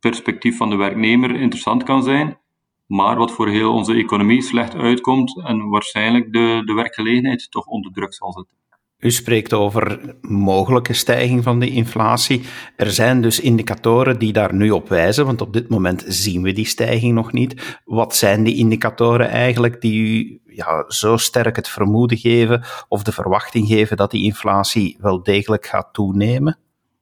perspectief 0.00 0.56
van 0.56 0.70
de 0.70 0.76
werknemer 0.76 1.34
interessant 1.34 1.82
kan 1.82 2.02
zijn, 2.02 2.38
maar 2.86 3.16
wat 3.16 3.32
voor 3.32 3.48
heel 3.48 3.72
onze 3.72 3.94
economie 3.94 4.42
slecht 4.42 4.74
uitkomt 4.74 5.42
en 5.44 5.68
waarschijnlijk 5.68 6.32
de, 6.32 6.62
de 6.64 6.72
werkgelegenheid 6.72 7.50
toch 7.50 7.66
onder 7.66 7.92
druk 7.92 8.14
zal 8.14 8.32
zetten. 8.32 8.56
U 8.98 9.10
spreekt 9.10 9.52
over 9.52 10.14
mogelijke 10.20 10.92
stijging 10.92 11.42
van 11.42 11.58
de 11.58 11.70
inflatie. 11.70 12.42
Er 12.76 12.90
zijn 12.90 13.20
dus 13.20 13.40
indicatoren 13.40 14.18
die 14.18 14.32
daar 14.32 14.54
nu 14.54 14.70
op 14.70 14.88
wijzen, 14.88 15.26
want 15.26 15.40
op 15.40 15.52
dit 15.52 15.68
moment 15.68 16.04
zien 16.06 16.42
we 16.42 16.52
die 16.52 16.66
stijging 16.66 17.14
nog 17.14 17.32
niet. 17.32 17.80
Wat 17.84 18.14
zijn 18.14 18.42
die 18.42 18.56
indicatoren 18.56 19.28
eigenlijk 19.28 19.80
die 19.80 20.02
u 20.02 20.40
ja, 20.46 20.84
zo 20.88 21.16
sterk 21.16 21.56
het 21.56 21.68
vermoeden 21.68 22.18
geven 22.18 22.64
of 22.88 23.02
de 23.02 23.12
verwachting 23.12 23.66
geven 23.66 23.96
dat 23.96 24.10
die 24.10 24.24
inflatie 24.24 24.96
wel 25.00 25.22
degelijk 25.22 25.66
gaat 25.66 25.88
toenemen? 25.92 26.58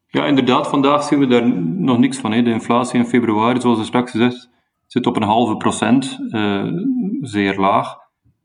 Ja, 0.07 0.27
inderdaad, 0.27 0.69
vandaag 0.69 1.03
zien 1.05 1.19
we 1.19 1.27
daar 1.27 1.49
nog 1.63 1.99
niks 1.99 2.19
van. 2.19 2.33
Hè. 2.33 2.43
De 2.43 2.51
inflatie 2.51 2.99
in 2.99 3.07
februari, 3.07 3.61
zoals 3.61 3.79
u 3.79 3.85
straks 3.85 4.11
gezegd, 4.11 4.51
zit 4.87 5.07
op 5.07 5.17
een 5.17 5.23
halve 5.23 5.57
procent, 5.57 6.19
uh, 6.29 6.65
zeer 7.21 7.59
laag. 7.59 7.97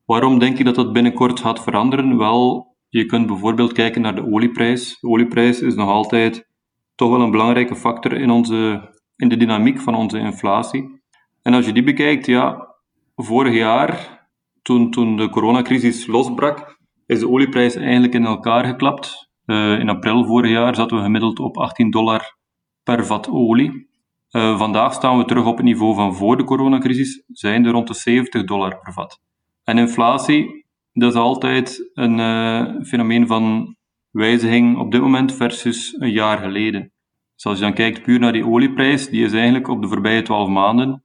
Waarom 0.05 0.39
denk 0.39 0.57
je 0.57 0.63
dat 0.63 0.75
dat 0.75 0.93
binnenkort 0.93 1.39
gaat 1.39 1.63
veranderen? 1.63 2.17
Wel, 2.17 2.75
je 2.89 3.05
kunt 3.05 3.27
bijvoorbeeld 3.27 3.71
kijken 3.71 4.01
naar 4.01 4.15
de 4.15 4.31
olieprijs. 4.31 4.99
De 4.99 5.07
olieprijs 5.07 5.61
is 5.61 5.75
nog 5.75 5.89
altijd 5.89 6.47
toch 6.95 7.09
wel 7.09 7.21
een 7.21 7.31
belangrijke 7.31 7.75
factor 7.75 8.13
in 8.13 8.29
onze 8.29 8.91
in 9.15 9.29
de 9.29 9.37
dynamiek 9.37 9.81
van 9.81 9.95
onze 9.95 10.19
inflatie. 10.19 11.01
En 11.41 11.53
als 11.53 11.65
je 11.65 11.73
die 11.73 11.83
bekijkt, 11.83 12.25
ja, 12.25 12.75
vorig 13.15 13.53
jaar, 13.53 14.25
toen, 14.61 14.91
toen 14.91 15.17
de 15.17 15.29
coronacrisis 15.29 16.07
losbrak, 16.07 16.77
is 17.05 17.19
de 17.19 17.29
olieprijs 17.29 17.75
eigenlijk 17.75 18.13
in 18.13 18.25
elkaar 18.25 18.65
geklapt. 18.65 19.29
Uh, 19.45 19.79
in 19.79 19.89
april 19.89 20.25
vorig 20.25 20.51
jaar 20.51 20.75
zaten 20.75 20.97
we 20.97 21.03
gemiddeld 21.03 21.39
op 21.39 21.57
18 21.57 21.91
dollar 21.91 22.37
per 22.83 23.05
vat 23.05 23.29
olie. 23.29 23.87
Uh, 24.31 24.57
vandaag 24.57 24.93
staan 24.93 25.17
we 25.17 25.25
terug 25.25 25.45
op 25.45 25.57
het 25.57 25.65
niveau 25.65 25.95
van 25.95 26.15
voor 26.15 26.37
de 26.37 26.43
coronacrisis, 26.43 27.23
zijn 27.27 27.65
er 27.65 27.71
rond 27.71 27.87
de 27.87 27.93
70 27.93 28.43
dollar 28.43 28.79
per 28.79 28.93
vat. 28.93 29.21
En 29.63 29.77
inflatie, 29.77 30.65
dat 30.99 31.13
is 31.13 31.19
altijd 31.19 31.89
een 31.93 32.19
uh, 32.19 32.83
fenomeen 32.83 33.27
van 33.27 33.75
wijziging 34.11 34.77
op 34.77 34.91
dit 34.91 35.01
moment 35.01 35.33
versus 35.33 35.95
een 35.99 36.11
jaar 36.11 36.37
geleden. 36.37 36.91
Dus 37.35 37.45
als 37.45 37.57
je 37.57 37.63
dan 37.63 37.73
kijkt 37.73 38.03
puur 38.03 38.19
naar 38.19 38.31
die 38.31 38.45
olieprijs, 38.45 39.09
die 39.09 39.25
is 39.25 39.33
eigenlijk 39.33 39.67
op 39.67 39.81
de 39.81 39.87
voorbije 39.87 40.21
12 40.21 40.49
maanden, 40.49 41.03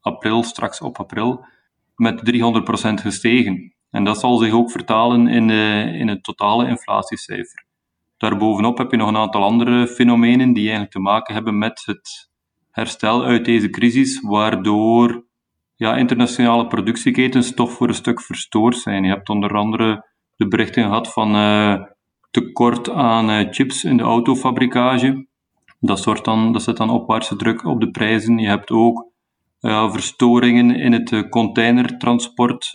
april, 0.00 0.42
straks 0.42 0.80
op 0.80 0.98
april, 0.98 1.44
met 1.94 2.32
300% 2.32 3.00
gestegen. 3.00 3.74
En 3.90 4.04
dat 4.04 4.20
zal 4.20 4.36
zich 4.36 4.52
ook 4.52 4.70
vertalen 4.70 5.26
in, 5.26 5.46
de, 5.46 5.90
in 5.98 6.08
het 6.08 6.24
totale 6.24 6.68
inflatiecijfer. 6.68 7.64
Daarbovenop 8.16 8.78
heb 8.78 8.90
je 8.90 8.96
nog 8.96 9.08
een 9.08 9.16
aantal 9.16 9.42
andere 9.42 9.86
fenomenen 9.86 10.52
die 10.52 10.62
eigenlijk 10.62 10.92
te 10.92 11.00
maken 11.00 11.34
hebben 11.34 11.58
met 11.58 11.82
het 11.84 12.30
herstel 12.70 13.24
uit 13.24 13.44
deze 13.44 13.70
crisis, 13.70 14.20
waardoor 14.20 15.24
ja, 15.80 15.96
internationale 15.96 16.66
productieketens 16.66 17.54
toch 17.54 17.72
voor 17.72 17.88
een 17.88 17.94
stuk 17.94 18.20
verstoord 18.20 18.76
zijn. 18.76 19.04
Je 19.04 19.10
hebt 19.10 19.28
onder 19.28 19.56
andere 19.56 20.06
de 20.36 20.48
berichten 20.48 20.82
gehad 20.82 21.12
van 21.12 21.34
uh, 21.34 21.82
tekort 22.30 22.90
aan 22.90 23.30
uh, 23.30 23.46
chips 23.50 23.84
in 23.84 23.96
de 23.96 24.02
autofabrikage. 24.02 25.26
Dat, 25.78 25.98
soort 25.98 26.24
dan, 26.24 26.52
dat 26.52 26.62
zet 26.62 26.76
dan 26.76 26.90
opwaartse 26.90 27.36
druk 27.36 27.64
op 27.64 27.80
de 27.80 27.90
prijzen. 27.90 28.38
Je 28.38 28.48
hebt 28.48 28.70
ook 28.70 29.06
uh, 29.60 29.92
verstoringen 29.92 30.74
in 30.76 30.92
het 30.92 31.28
containertransport 31.28 32.70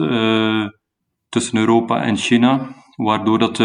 tussen 1.29 1.57
Europa 1.57 2.01
en 2.01 2.17
China, 2.17 2.75
waardoor 2.95 3.39
dat 3.39 3.55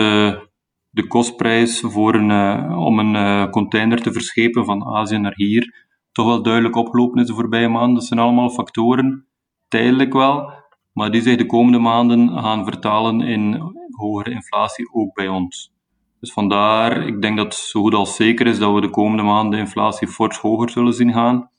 de 0.90 1.06
kostprijs 1.08 1.80
voor 1.80 2.14
een, 2.14 2.30
om 2.72 2.98
een 2.98 3.50
container 3.50 4.02
te 4.02 4.12
verschepen 4.12 4.64
van 4.64 4.86
Azië 4.86 5.18
naar 5.18 5.34
hier 5.34 5.88
toch 6.12 6.26
wel 6.26 6.42
duidelijk 6.42 6.76
opgelopen 6.76 7.20
is 7.20 7.26
de 7.26 7.34
voorbije 7.34 7.68
maanden. 7.68 7.94
Dat 7.94 8.04
zijn 8.04 8.20
allemaal 8.20 8.50
factoren, 8.50 9.26
tijdelijk 9.70 10.12
wel, 10.12 10.52
maar 10.92 11.10
die 11.10 11.22
zich 11.22 11.36
de 11.36 11.46
komende 11.46 11.78
maanden 11.78 12.28
gaan 12.28 12.64
vertalen 12.64 13.20
in 13.20 13.62
hogere 13.90 14.30
inflatie 14.30 14.92
ook 14.92 15.14
bij 15.14 15.28
ons. 15.28 15.72
Dus 16.20 16.32
vandaar, 16.32 17.06
ik 17.06 17.22
denk 17.22 17.36
dat 17.36 17.54
zo 17.54 17.80
goed 17.80 17.94
als 17.94 18.16
zeker 18.16 18.46
is 18.46 18.58
dat 18.58 18.74
we 18.74 18.80
de 18.80 18.90
komende 18.90 19.22
maanden 19.22 19.50
de 19.50 19.58
inflatie 19.64 20.08
fors 20.08 20.38
hoger 20.38 20.70
zullen 20.70 20.92
zien 20.92 21.12
gaan. 21.12 21.50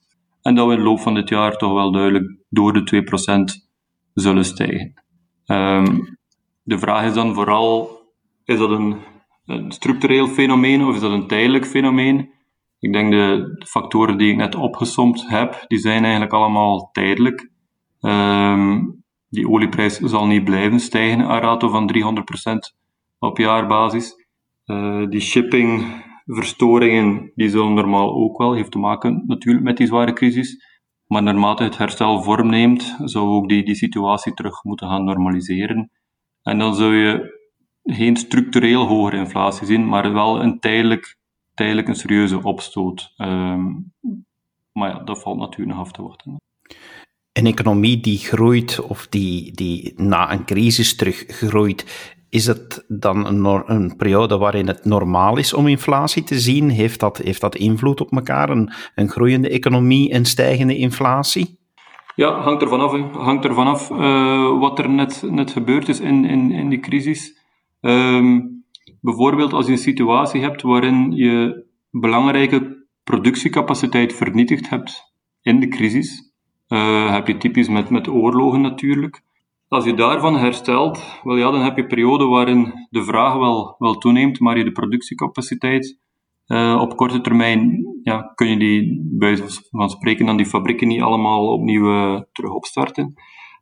En 0.41 0.55
dat 0.55 0.67
we 0.67 0.73
in 0.73 0.77
de 0.77 0.85
loop 0.85 0.99
van 0.99 1.13
dit 1.13 1.29
jaar 1.29 1.57
toch 1.57 1.73
wel 1.73 1.91
duidelijk 1.91 2.35
door 2.49 2.73
de 2.73 3.03
2% 3.59 3.69
zullen 4.13 4.45
stijgen. 4.45 4.93
Um, 5.45 6.17
de 6.63 6.79
vraag 6.79 7.05
is 7.05 7.13
dan 7.13 7.33
vooral, 7.33 8.01
is 8.43 8.57
dat 8.57 8.69
een, 8.69 8.97
een 9.45 9.71
structureel 9.71 10.27
fenomeen 10.27 10.83
of 10.83 10.95
is 10.95 11.01
dat 11.01 11.11
een 11.11 11.27
tijdelijk 11.27 11.65
fenomeen? 11.65 12.29
Ik 12.79 12.93
denk 12.93 13.11
de, 13.11 13.55
de 13.59 13.65
factoren 13.65 14.17
die 14.17 14.31
ik 14.31 14.37
net 14.37 14.55
opgesomd 14.55 15.29
heb, 15.29 15.65
die 15.67 15.79
zijn 15.79 16.03
eigenlijk 16.03 16.33
allemaal 16.33 16.89
tijdelijk. 16.91 17.50
Um, 18.01 19.03
die 19.29 19.49
olieprijs 19.49 19.97
zal 19.97 20.27
niet 20.27 20.43
blijven 20.43 20.79
stijgen, 20.79 21.19
een 21.19 21.39
rato 21.39 21.69
van 21.69 21.87
300% 21.87 22.77
op 23.19 23.37
jaarbasis. 23.37 24.25
Uh, 24.65 25.09
die 25.09 25.19
shippingverstoringen, 25.19 27.31
die 27.35 27.49
zullen 27.49 27.73
normaal 27.73 28.13
ook 28.13 28.37
wel, 28.37 28.53
heeft 28.53 28.71
te 28.71 28.79
maken 28.79 29.23
natuurlijk 29.27 29.65
met 29.65 29.77
die 29.77 29.87
zware 29.87 30.13
crisis. 30.13 30.69
Maar 31.05 31.23
naarmate 31.23 31.63
het 31.63 31.77
herstel 31.77 32.23
vorm 32.23 32.49
neemt, 32.49 32.95
zou 33.03 33.27
ook 33.27 33.49
die, 33.49 33.63
die 33.63 33.75
situatie 33.75 34.33
terug 34.33 34.63
moeten 34.63 34.87
gaan 34.87 35.03
normaliseren. 35.03 35.91
En 36.43 36.57
dan 36.57 36.75
zul 36.75 36.91
je 36.91 37.39
geen 37.83 38.15
structureel 38.15 38.85
hogere 38.85 39.17
inflatie 39.17 39.67
zien, 39.67 39.87
maar 39.87 40.13
wel 40.13 40.43
een 40.43 40.59
tijdelijk 40.59 41.19
tijdelijk 41.53 41.87
een 41.87 41.95
serieuze 41.95 42.43
opstoot. 42.43 43.13
Um, 43.17 43.93
maar 44.71 44.89
ja, 44.89 45.03
dat 45.03 45.21
valt 45.21 45.37
natuurlijk 45.37 45.77
nog 45.77 45.87
af 45.87 45.91
te 45.91 46.01
wachten. 46.01 46.35
Een 47.33 47.45
economie 47.45 47.99
die 47.99 48.17
groeit 48.17 48.79
of 48.79 49.07
die, 49.07 49.51
die 49.51 49.93
na 49.95 50.31
een 50.31 50.45
crisis 50.45 50.95
terug 50.95 51.23
groeit, 51.27 52.09
is 52.29 52.47
het 52.47 52.85
dan 52.87 53.45
een, 53.65 53.95
periode 53.97 54.37
waarin 54.37 54.67
het 54.67 54.85
normaal 54.85 55.37
is 55.37 55.53
om 55.53 55.67
inflatie 55.67 56.23
te 56.23 56.39
zien? 56.39 56.69
Heeft 56.69 56.99
dat, 56.99 57.17
heeft 57.17 57.41
dat 57.41 57.55
invloed 57.55 58.01
op 58.01 58.11
elkaar, 58.11 58.49
een, 58.49 58.71
een 58.95 59.09
groeiende 59.09 59.49
economie 59.49 60.11
en 60.11 60.25
stijgende 60.25 60.77
inflatie? 60.77 61.59
Ja, 62.15 62.41
hangt 62.41 62.61
er 62.61 62.67
vanaf. 62.67 62.91
Hangt 63.13 63.45
er 63.45 63.53
vanaf 63.53 63.89
uh, 63.89 64.59
wat 64.59 64.79
er 64.79 64.89
net, 64.89 65.23
net 65.29 65.51
gebeurd 65.51 65.87
is 65.87 65.99
in, 65.99 66.25
in, 66.25 66.51
in 66.51 66.69
die 66.69 66.79
crisis. 66.79 67.39
Um, 67.81 68.61
Bijvoorbeeld 69.01 69.53
als 69.53 69.65
je 69.65 69.71
een 69.71 69.77
situatie 69.77 70.41
hebt 70.41 70.61
waarin 70.61 71.11
je 71.11 71.65
belangrijke 71.89 72.85
productiecapaciteit 73.03 74.13
vernietigd 74.13 74.69
hebt 74.69 75.13
in 75.41 75.59
de 75.59 75.67
crisis, 75.67 76.30
uh, 76.71 77.11
heb 77.11 77.27
je 77.27 77.37
typisch 77.37 77.69
met, 77.69 77.89
met 77.89 78.07
oorlogen 78.07 78.61
natuurlijk. 78.61 79.21
Als 79.67 79.85
je 79.85 79.93
daarvan 79.93 80.37
herstelt, 80.37 81.19
wel 81.23 81.37
ja, 81.37 81.51
dan 81.51 81.61
heb 81.61 81.77
je 81.77 81.85
perioden 81.85 82.29
waarin 82.29 82.87
de 82.89 83.03
vraag 83.03 83.35
wel, 83.35 83.75
wel 83.77 83.93
toeneemt, 83.93 84.39
maar 84.39 84.57
je 84.57 84.63
de 84.63 84.71
productiecapaciteit 84.71 85.99
uh, 86.47 86.77
op 86.81 86.95
korte 86.95 87.21
termijn 87.21 87.85
ja, 88.03 88.31
kun 88.35 88.47
je 88.47 88.57
die, 88.57 89.01
bij 89.03 89.37
van 89.71 89.89
spreken, 89.89 90.25
dan 90.25 90.37
die 90.37 90.45
fabrieken 90.45 90.87
niet 90.87 91.01
allemaal 91.01 91.53
opnieuw 91.53 91.85
uh, 91.85 92.21
terug 92.31 92.51
opstarten. 92.51 93.13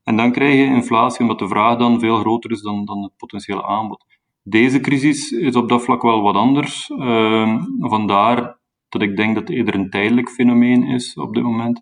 En 0.04 0.16
dan 0.16 0.32
krijg 0.32 0.54
je 0.54 0.76
inflatie, 0.76 1.22
omdat 1.22 1.40
de 1.40 1.48
vraag 1.48 1.78
dan 1.78 2.00
veel 2.00 2.18
groter 2.18 2.52
is 2.52 2.62
dan, 2.62 2.86
dan 2.86 3.04
het 3.04 3.18
potentiële 3.18 3.66
aanbod. 3.66 4.06
Deze 4.44 4.80
crisis 4.80 5.32
is 5.32 5.56
op 5.56 5.70
dat 5.70 5.84
vlak 5.84 6.02
wel 6.02 6.22
wat 6.22 6.36
anders. 6.36 6.90
Uh, 6.90 7.64
vandaar 7.80 8.58
dat 8.90 9.02
ik 9.02 9.18
denk 9.18 9.36
dat 9.36 9.48
het 9.48 9.58
eerder 9.58 9.76
een 9.76 9.90
tijdelijk 9.90 10.30
fenomeen 10.30 10.84
is 10.84 11.14
op 11.14 11.34
dit 11.34 11.44
moment. 11.44 11.82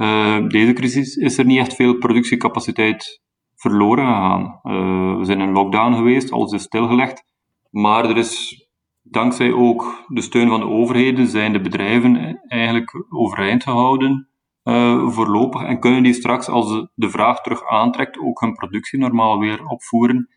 Uh, 0.00 0.48
deze 0.48 0.72
crisis 0.72 1.16
is 1.16 1.38
er 1.38 1.44
niet 1.44 1.58
echt 1.58 1.74
veel 1.74 1.98
productiecapaciteit 1.98 3.20
verloren 3.56 4.06
gegaan. 4.06 4.60
Uh, 4.62 5.18
we 5.18 5.24
zijn 5.24 5.40
in 5.40 5.52
lockdown 5.52 5.94
geweest, 5.94 6.32
alles 6.32 6.52
is 6.52 6.62
stilgelegd. 6.62 7.24
Maar 7.70 8.04
er 8.04 8.16
is 8.16 8.64
dankzij 9.02 9.52
ook 9.52 10.04
de 10.08 10.20
steun 10.20 10.48
van 10.48 10.60
de 10.60 10.66
overheden 10.66 11.26
zijn 11.26 11.52
de 11.52 11.60
bedrijven 11.60 12.40
eigenlijk 12.48 13.06
overeind 13.08 13.62
gehouden 13.62 14.28
uh, 14.64 15.08
voorlopig 15.08 15.62
en 15.62 15.80
kunnen 15.80 16.02
die 16.02 16.12
straks, 16.12 16.48
als 16.48 16.86
de 16.94 17.10
vraag 17.10 17.40
terug 17.40 17.66
aantrekt, 17.66 18.18
ook 18.18 18.40
hun 18.40 18.54
productie 18.54 18.98
normaal 18.98 19.38
weer 19.38 19.66
opvoeren 19.66 20.28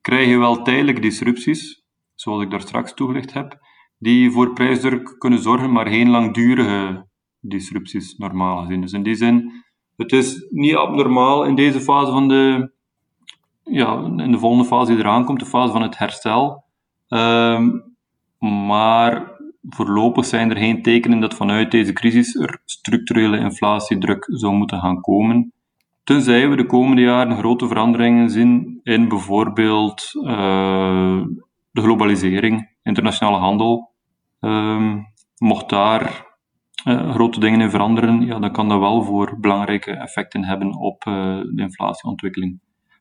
krijg 0.00 0.28
je 0.28 0.38
wel 0.38 0.62
tijdelijke 0.62 1.00
disrupties, 1.00 1.84
zoals 2.14 2.42
ik 2.42 2.50
daar 2.50 2.60
straks 2.60 2.94
toegelicht 2.94 3.32
heb, 3.32 3.58
die 3.98 4.30
voor 4.30 4.52
prijsdruk 4.52 5.14
kunnen 5.18 5.38
zorgen, 5.38 5.72
maar 5.72 5.86
geen 5.86 6.10
langdurige 6.10 7.07
disrupties 7.48 8.16
normaal 8.16 8.56
gezien. 8.56 8.80
Dus 8.80 8.92
in 8.92 9.02
die 9.02 9.14
zin, 9.14 9.52
het 9.96 10.12
is 10.12 10.46
niet 10.50 10.74
abnormaal 10.74 11.44
in 11.44 11.54
deze 11.54 11.80
fase 11.80 12.12
van 12.12 12.28
de, 12.28 12.72
ja, 13.62 14.04
in 14.16 14.32
de 14.32 14.38
volgende 14.38 14.64
fase 14.64 14.90
die 14.90 15.00
eraan 15.00 15.24
komt, 15.24 15.40
de 15.40 15.46
fase 15.46 15.72
van 15.72 15.82
het 15.82 15.98
herstel. 15.98 16.64
Um, 17.08 17.96
maar 18.38 19.36
voorlopig 19.68 20.24
zijn 20.24 20.50
er 20.50 20.56
geen 20.56 20.82
tekenen 20.82 21.20
dat 21.20 21.34
vanuit 21.34 21.70
deze 21.70 21.92
crisis 21.92 22.34
er 22.34 22.62
structurele 22.64 23.38
inflatiedruk 23.38 24.26
zou 24.30 24.54
moeten 24.54 24.78
gaan 24.78 25.00
komen. 25.00 25.52
Tenzij 26.04 26.48
we 26.48 26.56
de 26.56 26.66
komende 26.66 27.02
jaren 27.02 27.36
grote 27.36 27.68
veranderingen 27.68 28.30
zien 28.30 28.80
in 28.82 29.08
bijvoorbeeld 29.08 30.10
uh, 30.14 31.22
de 31.70 31.80
globalisering, 31.80 32.68
internationale 32.82 33.36
handel. 33.36 33.92
Uh, 34.40 34.94
mocht 35.38 35.68
daar 35.68 36.26
uh, 36.86 37.14
grote 37.14 37.40
dingen 37.40 37.60
in 37.60 37.70
veranderen, 37.70 38.20
ja, 38.20 38.38
dan 38.38 38.52
kan 38.52 38.68
dat 38.68 38.78
wel 38.78 39.02
voor 39.02 39.36
belangrijke 39.40 39.90
effecten 39.90 40.44
hebben 40.44 40.78
op 40.78 41.04
uh, 41.04 41.14
de 41.54 41.62
inflatieontwikkeling. 41.62 42.60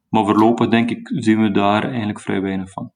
Maar 0.10 0.26
voorlopig 0.26 0.68
denk 0.68 0.90
ik 0.90 1.10
zien 1.14 1.42
we 1.42 1.52
daar 1.52 1.84
eigenlijk 1.84 2.20
vrij 2.20 2.42
weinig 2.42 2.72
van. 2.72 2.92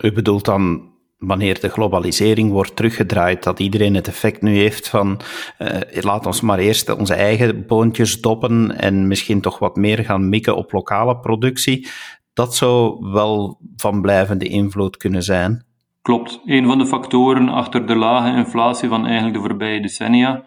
U 0.00 0.12
bedoelt 0.12 0.44
dan 0.44 0.88
wanneer 1.18 1.60
de 1.60 1.68
globalisering 1.68 2.50
wordt 2.50 2.76
teruggedraaid, 2.76 3.42
dat 3.42 3.60
iedereen 3.60 3.94
het 3.94 4.08
effect 4.08 4.42
nu 4.42 4.56
heeft 4.56 4.88
van 4.88 5.20
uh, 5.58 5.80
laat 5.90 6.26
ons 6.26 6.40
maar 6.40 6.58
eerst 6.58 6.94
onze 6.94 7.14
eigen 7.14 7.66
boontjes 7.66 8.20
doppen 8.20 8.78
en 8.78 9.08
misschien 9.08 9.40
toch 9.40 9.58
wat 9.58 9.76
meer 9.76 10.04
gaan 10.04 10.28
mikken 10.28 10.56
op 10.56 10.72
lokale 10.72 11.18
productie, 11.18 11.88
dat 12.32 12.56
zou 12.56 13.06
wel 13.12 13.60
van 13.76 14.00
blijvende 14.00 14.48
invloed 14.48 14.96
kunnen 14.96 15.22
zijn. 15.22 15.64
Klopt. 16.02 16.40
Een 16.44 16.66
van 16.66 16.78
de 16.78 16.86
factoren 16.86 17.48
achter 17.48 17.86
de 17.86 17.96
lage 17.96 18.36
inflatie 18.36 18.88
van 18.88 19.06
eigenlijk 19.06 19.34
de 19.34 19.40
voorbije 19.40 19.80
decennia 19.80 20.44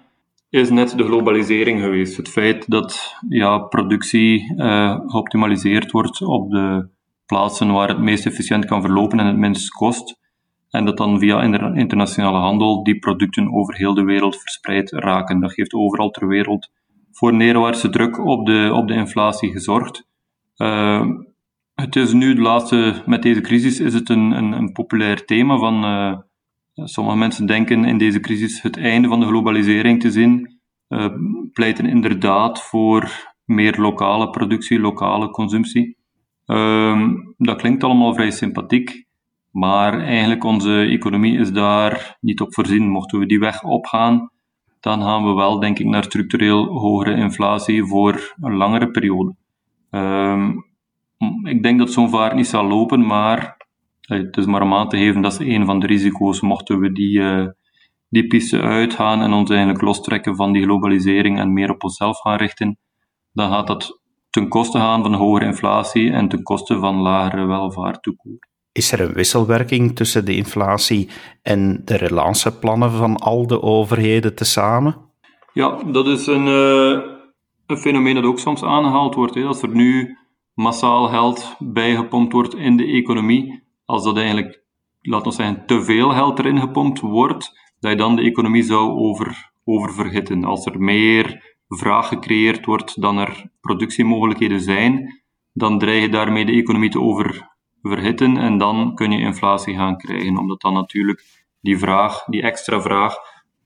is 0.50 0.70
net 0.70 0.98
de 0.98 1.04
globalisering 1.04 1.82
geweest. 1.82 2.18
Het 2.18 2.30
feit 2.30 2.70
dat 2.70 3.16
ja, 3.30 3.60
productie 3.60 4.54
uh, 4.56 5.00
geoptimaliseerd 5.06 5.92
wordt 5.92 6.22
op 6.22 6.52
de 6.52 6.88
plaatsen 7.26 7.72
waar 7.72 7.88
het 7.88 8.00
meest 8.00 8.26
efficiënt 8.26 8.66
kan 8.66 8.82
verlopen 8.82 9.20
en 9.20 9.26
het 9.26 9.38
minst 9.38 9.70
kost. 9.70 10.20
En 10.70 10.86
dat 10.86 10.98
dan 10.98 11.20
via 11.20 11.42
internationale 11.74 12.38
handel 12.38 12.84
die 12.84 13.00
producten 13.00 13.54
over 13.54 13.76
heel 13.76 13.94
de 13.94 14.04
wereld 14.04 14.40
verspreid 14.40 14.92
raken. 14.92 15.40
Dat 15.40 15.54
geeft 15.54 15.74
overal 15.74 16.10
ter 16.10 16.28
wereld 16.28 16.70
voor 17.12 17.34
neerwaartse 17.34 17.90
druk 17.90 18.26
op 18.26 18.46
de, 18.46 18.70
op 18.74 18.88
de 18.88 18.94
inflatie 18.94 19.52
gezorgd. 19.52 20.08
Uh, 20.58 21.06
het 21.74 21.96
is 21.96 22.14
nu, 22.14 22.34
de 22.34 22.42
laatste, 22.42 23.04
met 23.06 23.22
deze 23.22 23.42
crisis, 23.42 23.80
is 23.80 23.94
het 23.94 24.10
een, 24.10 24.32
een, 24.32 24.52
een 24.52 24.72
populair 24.72 25.26
thema 25.26 25.58
van... 25.58 25.86
Uh, 25.86 26.18
sommige 26.76 27.18
mensen 27.18 27.46
denken 27.46 27.86
in 27.86 27.98
deze 27.98 28.20
crisis 28.20 28.62
het 28.62 28.78
einde 28.78 29.08
van 29.08 29.20
de 29.20 29.26
globalisering 29.26 30.02
te 30.02 30.12
zien. 30.12 30.60
Uh, 30.90 31.08
pleiten 31.54 31.86
inderdaad 31.86 32.62
voor 32.62 33.32
meer 33.46 33.80
lokale 33.80 34.30
productie, 34.30 34.80
lokale 34.80 35.30
consumptie. 35.30 35.98
Uh, 36.46 37.10
dat 37.38 37.58
klinkt 37.58 37.84
allemaal 37.84 38.14
vrij 38.14 38.32
sympathiek. 38.32 39.06
Maar 39.52 40.00
eigenlijk 40.00 40.44
onze 40.44 40.82
economie 40.82 41.40
is 41.40 41.52
daar 41.52 42.18
niet 42.22 42.42
op 42.42 42.54
voorzien. 42.54 42.90
Mochten 42.90 43.20
we 43.20 43.26
die 43.26 43.40
weg 43.40 43.64
opgaan, 43.64 44.30
dan 44.80 45.02
gaan 45.02 45.24
we 45.24 45.34
wel, 45.34 45.60
denk 45.60 45.80
ik, 45.80 45.86
naar 45.86 46.04
structureel 46.04 46.66
hogere 46.66 47.16
inflatie 47.16 47.84
voor 47.84 48.36
een 48.42 48.56
langere 48.56 48.92
periode. 48.92 49.36
Um, 49.90 50.66
ik 51.44 51.64
denk 51.64 51.80
dat 51.80 51.92
zo'n 51.92 52.10
vaart 52.10 52.36
niet 52.36 52.48
zal 52.48 52.68
lopen, 52.68 53.06
maar 53.06 53.58
het 54.02 54.38
is 54.38 54.46
maar 54.46 54.62
om 54.62 54.74
aan 54.74 54.90
te 54.90 54.98
geven 54.98 55.22
dat 55.22 55.32
is 55.32 55.48
een 55.48 55.66
van 55.66 55.80
de 55.80 55.88
risico's. 55.88 56.42
Mochten 56.42 56.80
we 56.80 56.92
die, 56.92 57.20
uh, 57.20 57.48
die 58.10 58.28
piste 58.28 58.62
uitgaan 58.62 59.22
en 59.22 59.34
ons 59.34 59.50
eigenlijk 59.50 59.82
lostrekken 59.82 60.36
van 60.36 60.52
die 60.52 60.64
globalisering 60.64 61.40
en 61.40 61.54
meer 61.54 61.72
op 61.72 61.84
onszelf 61.84 62.20
gaan 62.20 62.38
richten, 62.38 62.78
dan 63.32 63.50
gaat 63.50 63.68
dat 63.68 64.02
ten 64.30 64.48
koste 64.48 64.78
gaan 64.78 65.04
van 65.04 65.14
hogere 65.14 65.46
inflatie 65.46 66.12
en 66.12 66.28
ten 66.28 66.44
koste 66.44 66.80
van 66.80 66.96
lagere 66.96 67.46
welvaart 67.46 68.04
toekomst. 68.04 68.48
Is 68.72 68.92
er 68.92 69.02
een 69.02 69.14
wisselwerking 69.14 69.96
tussen 69.96 70.26
de 70.26 70.36
inflatie 70.36 71.10
en 71.42 71.82
de 71.86 71.98
relanceplannen 71.98 72.92
van 72.92 73.16
al 73.16 73.48
de 73.48 73.62
overheden 73.62 74.36
tezamen? 74.36 74.96
Ja, 75.54 75.84
dat 75.84 76.08
is 76.08 76.28
een, 76.28 76.48
uh, 76.48 77.02
een 77.68 77.78
fenomeen 77.78 78.16
dat 78.16 78.24
ook 78.24 78.40
soms 78.40 78.64
aangehaald 78.64 79.16
wordt. 79.16 79.36
Hè. 79.36 79.44
Als 79.44 79.62
er 79.62 79.70
nu 79.70 80.18
massaal 80.54 81.08
geld 81.08 81.56
bijgepompt 81.60 82.34
wordt 82.34 82.56
in 82.56 82.78
de 82.78 82.86
economie, 82.86 83.64
als 83.86 84.04
dat 84.04 84.18
eigenlijk, 84.18 84.64
laten 85.02 85.28
we 85.28 85.36
zeggen, 85.36 85.66
te 85.66 85.84
veel 85.84 86.10
geld 86.10 86.40
erin 86.40 86.60
gepompt 86.60 87.00
wordt, 87.00 87.60
dat 87.80 87.92
je 87.92 87.98
dan 87.98 88.16
de 88.16 88.22
economie 88.22 88.64
zou 88.64 88.90
over, 88.90 89.52
oververhitten. 89.64 90.44
Als 90.44 90.66
er 90.66 90.80
meer 90.80 91.56
vraag 91.68 92.08
gecreëerd 92.08 92.66
wordt 92.66 93.02
dan 93.02 93.18
er 93.18 93.50
productiemogelijkheden 93.62 94.60
zijn, 94.60 95.22
dan 95.54 95.80
dreig 95.80 96.02
je 96.02 96.10
daarmee 96.10 96.46
de 96.46 96.52
economie 96.52 96.90
te 96.90 97.02
oververhitten 97.02 98.38
en 98.38 98.58
dan 98.58 98.96
kun 98.96 99.12
je 99.12 99.20
inflatie 99.20 99.76
gaan 99.76 99.98
krijgen, 99.98 100.38
omdat 100.38 100.62
dan 100.62 100.74
natuurlijk 100.74 101.44
die 101.62 101.78
vraag, 101.78 102.24
die 102.24 102.42
extra 102.42 102.82
vraag, 102.82 103.16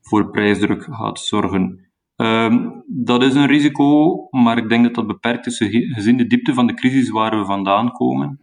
voor 0.01 0.31
prijsdruk 0.31 0.83
gaat 0.83 1.19
zorgen. 1.19 1.86
Um, 2.21 2.83
dat 2.87 3.23
is 3.23 3.33
een 3.33 3.47
risico, 3.47 4.17
maar 4.29 4.57
ik 4.57 4.69
denk 4.69 4.83
dat 4.83 4.95
dat 4.95 5.07
beperkt 5.07 5.45
is 5.45 5.57
gezien 5.67 6.17
de 6.17 6.27
diepte 6.27 6.53
van 6.53 6.67
de 6.67 6.73
crisis 6.73 7.09
waar 7.09 7.37
we 7.39 7.45
vandaan 7.45 7.91
komen. 7.91 8.39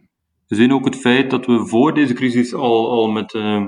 Gezien 0.47 0.73
ook 0.73 0.85
het 0.85 0.95
feit 0.95 1.29
dat 1.29 1.45
we 1.45 1.67
voor 1.67 1.93
deze 1.93 2.13
crisis 2.13 2.53
al, 2.53 2.91
al 2.91 3.11
met 3.11 3.33
uh, 3.33 3.65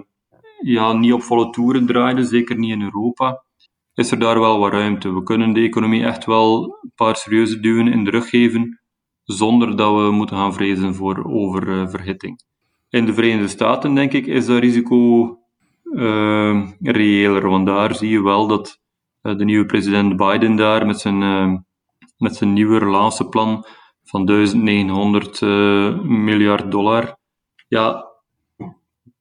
ja, 0.62 0.94
niet 0.94 1.14
op 1.14 1.22
volle 1.22 1.50
toeren 1.50 1.86
draaiden, 1.86 2.26
zeker 2.26 2.58
niet 2.58 2.72
in 2.72 2.82
Europa, 2.82 3.44
is 3.94 4.12
er 4.12 4.20
daar 4.20 4.40
wel 4.40 4.60
wat 4.60 4.72
ruimte. 4.72 5.14
We 5.14 5.24
kunnen 5.24 5.54
de 5.54 5.62
economie 5.62 6.04
echt 6.04 6.26
wel 6.26 6.64
een 6.82 6.92
paar 6.96 7.16
serieuze 7.16 7.60
duwen 7.60 7.88
in 7.88 8.04
de 8.04 8.10
rug 8.10 8.30
geven, 8.30 8.82
zonder 9.24 9.76
dat 9.76 9.96
we 9.96 10.12
moeten 10.12 10.38
gaan 10.38 10.54
vrezen 10.54 10.96
voor 10.96 11.26
oververhitting. 11.26 12.42
In 12.90 13.06
de 13.06 13.14
Verenigde 13.14 13.48
Staten, 13.48 13.96
denk 13.96 14.14
ik, 14.14 14.28
is 14.28 14.46
dat 14.46 14.60
risico 14.60 15.38
uh, 15.84 16.68
reëler, 16.80 17.50
want 17.50 17.66
daar 17.66 17.96
zie 17.96 18.10
je 18.10 18.24
wel 18.24 18.48
dat 18.48 18.82
de 19.36 19.46
nieuwe 19.46 19.66
president 19.66 20.18
Biden 20.18 20.56
daar 20.56 20.86
met 20.86 21.00
zijn, 21.00 21.22
eh, 21.22 21.54
met 22.18 22.36
zijn 22.36 22.54
nieuwe 22.54 22.78
relanceplan 22.78 23.66
van 24.04 24.26
1900 24.26 25.42
eh, 25.42 26.00
miljard 26.02 26.72
dollar. 26.72 27.18
Ja, 27.68 28.06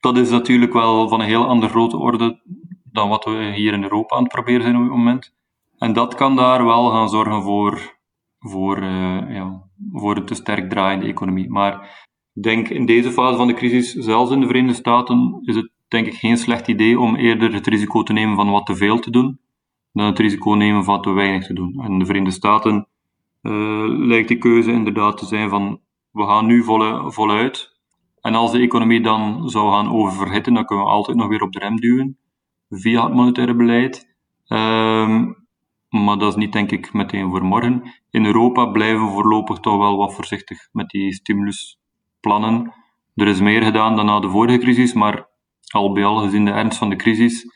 dat 0.01 0.17
is 0.17 0.31
natuurlijk 0.31 0.73
wel 0.73 1.09
van 1.09 1.21
een 1.21 1.27
heel 1.27 1.47
andere 1.47 1.73
grote 1.73 1.97
orde 1.97 2.41
dan 2.85 3.09
wat 3.09 3.25
we 3.25 3.53
hier 3.55 3.73
in 3.73 3.83
Europa 3.83 4.17
aan 4.17 4.23
het 4.23 4.33
proberen 4.33 4.63
zijn 4.63 4.77
op 4.77 4.83
dit 4.83 4.91
moment. 4.91 5.35
En 5.79 5.93
dat 5.93 6.15
kan 6.15 6.37
daar 6.37 6.65
wel 6.65 6.91
gaan 6.91 7.09
zorgen 7.09 7.43
voor, 7.43 7.99
voor, 8.39 8.79
uh, 8.83 9.35
ja, 9.35 9.63
voor 9.93 10.17
een 10.17 10.25
te 10.25 10.35
sterk 10.35 10.71
draaiende 10.71 11.07
economie. 11.07 11.51
Maar 11.51 12.07
ik 12.35 12.43
denk 12.43 12.69
in 12.69 12.87
deze 12.87 13.13
fase 13.13 13.37
van 13.37 13.47
de 13.47 13.55
crisis, 13.55 13.93
zelfs 13.93 14.31
in 14.31 14.41
de 14.41 14.47
Verenigde 14.47 14.77
Staten, 14.77 15.41
is 15.45 15.55
het 15.55 15.71
denk 15.89 16.07
ik 16.07 16.15
geen 16.15 16.37
slecht 16.37 16.69
idee 16.69 17.01
om 17.01 17.17
eerder 17.17 17.53
het 17.53 17.67
risico 17.67 18.03
te 18.03 18.13
nemen 18.13 18.37
van 18.37 18.51
wat 18.51 18.67
te 18.67 18.77
veel 18.77 18.99
te 18.99 19.11
doen 19.11 19.41
dan 19.97 20.07
het 20.07 20.19
risico 20.19 20.51
nemen 20.51 20.85
van 20.85 21.03
te 21.03 21.11
weinig 21.11 21.47
te 21.47 21.53
doen. 21.55 21.81
En 21.83 21.99
de 21.99 22.05
Verenigde 22.07 22.35
Staten 22.35 22.87
uh, 23.43 23.85
lijkt 23.87 24.29
die 24.29 24.39
keuze 24.39 24.73
inderdaad 24.73 25.19
te 25.19 25.27
zijn 25.27 25.49
van 25.49 25.81
we 26.11 26.27
gaan 26.27 26.47
nu 26.47 26.63
volle, 26.63 27.13
voluit. 27.13 27.75
En 28.21 28.35
als 28.35 28.53
de 28.53 28.59
economie 28.59 29.01
dan 29.01 29.49
zou 29.49 29.73
gaan 29.73 29.93
oververhitten, 29.93 30.55
dan 30.55 30.65
kunnen 30.65 30.85
we 30.85 30.91
altijd 30.91 31.17
nog 31.17 31.29
weer 31.29 31.43
op 31.43 31.53
de 31.53 31.59
rem 31.59 31.77
duwen 31.77 32.19
via 32.71 33.05
het 33.05 33.15
monetaire 33.15 33.55
beleid. 33.55 34.15
Um, 34.49 35.47
maar 35.89 36.19
dat 36.19 36.29
is 36.29 36.35
niet, 36.37 36.53
denk 36.53 36.71
ik, 36.71 36.93
meteen 36.93 37.31
voor 37.31 37.45
morgen. 37.45 37.83
In 38.11 38.25
Europa 38.25 38.67
blijven 38.67 39.05
we 39.05 39.13
voorlopig 39.13 39.59
toch 39.59 39.77
wel 39.77 39.97
wat 39.97 40.15
voorzichtig 40.15 40.69
met 40.73 40.89
die 40.89 41.13
stimulusplannen. 41.13 42.73
Er 43.15 43.27
is 43.27 43.41
meer 43.41 43.63
gedaan 43.63 43.97
dan 43.97 44.07
na 44.07 44.21
de 44.21 44.31
vorige 44.31 44.59
crisis, 44.59 44.93
maar 44.93 45.29
al 45.73 45.93
bij 45.93 46.05
al 46.05 46.17
gezien 46.17 46.45
de 46.45 46.51
ernst 46.51 46.79
van 46.79 46.91
de 46.91 46.97
crisis, 46.97 47.51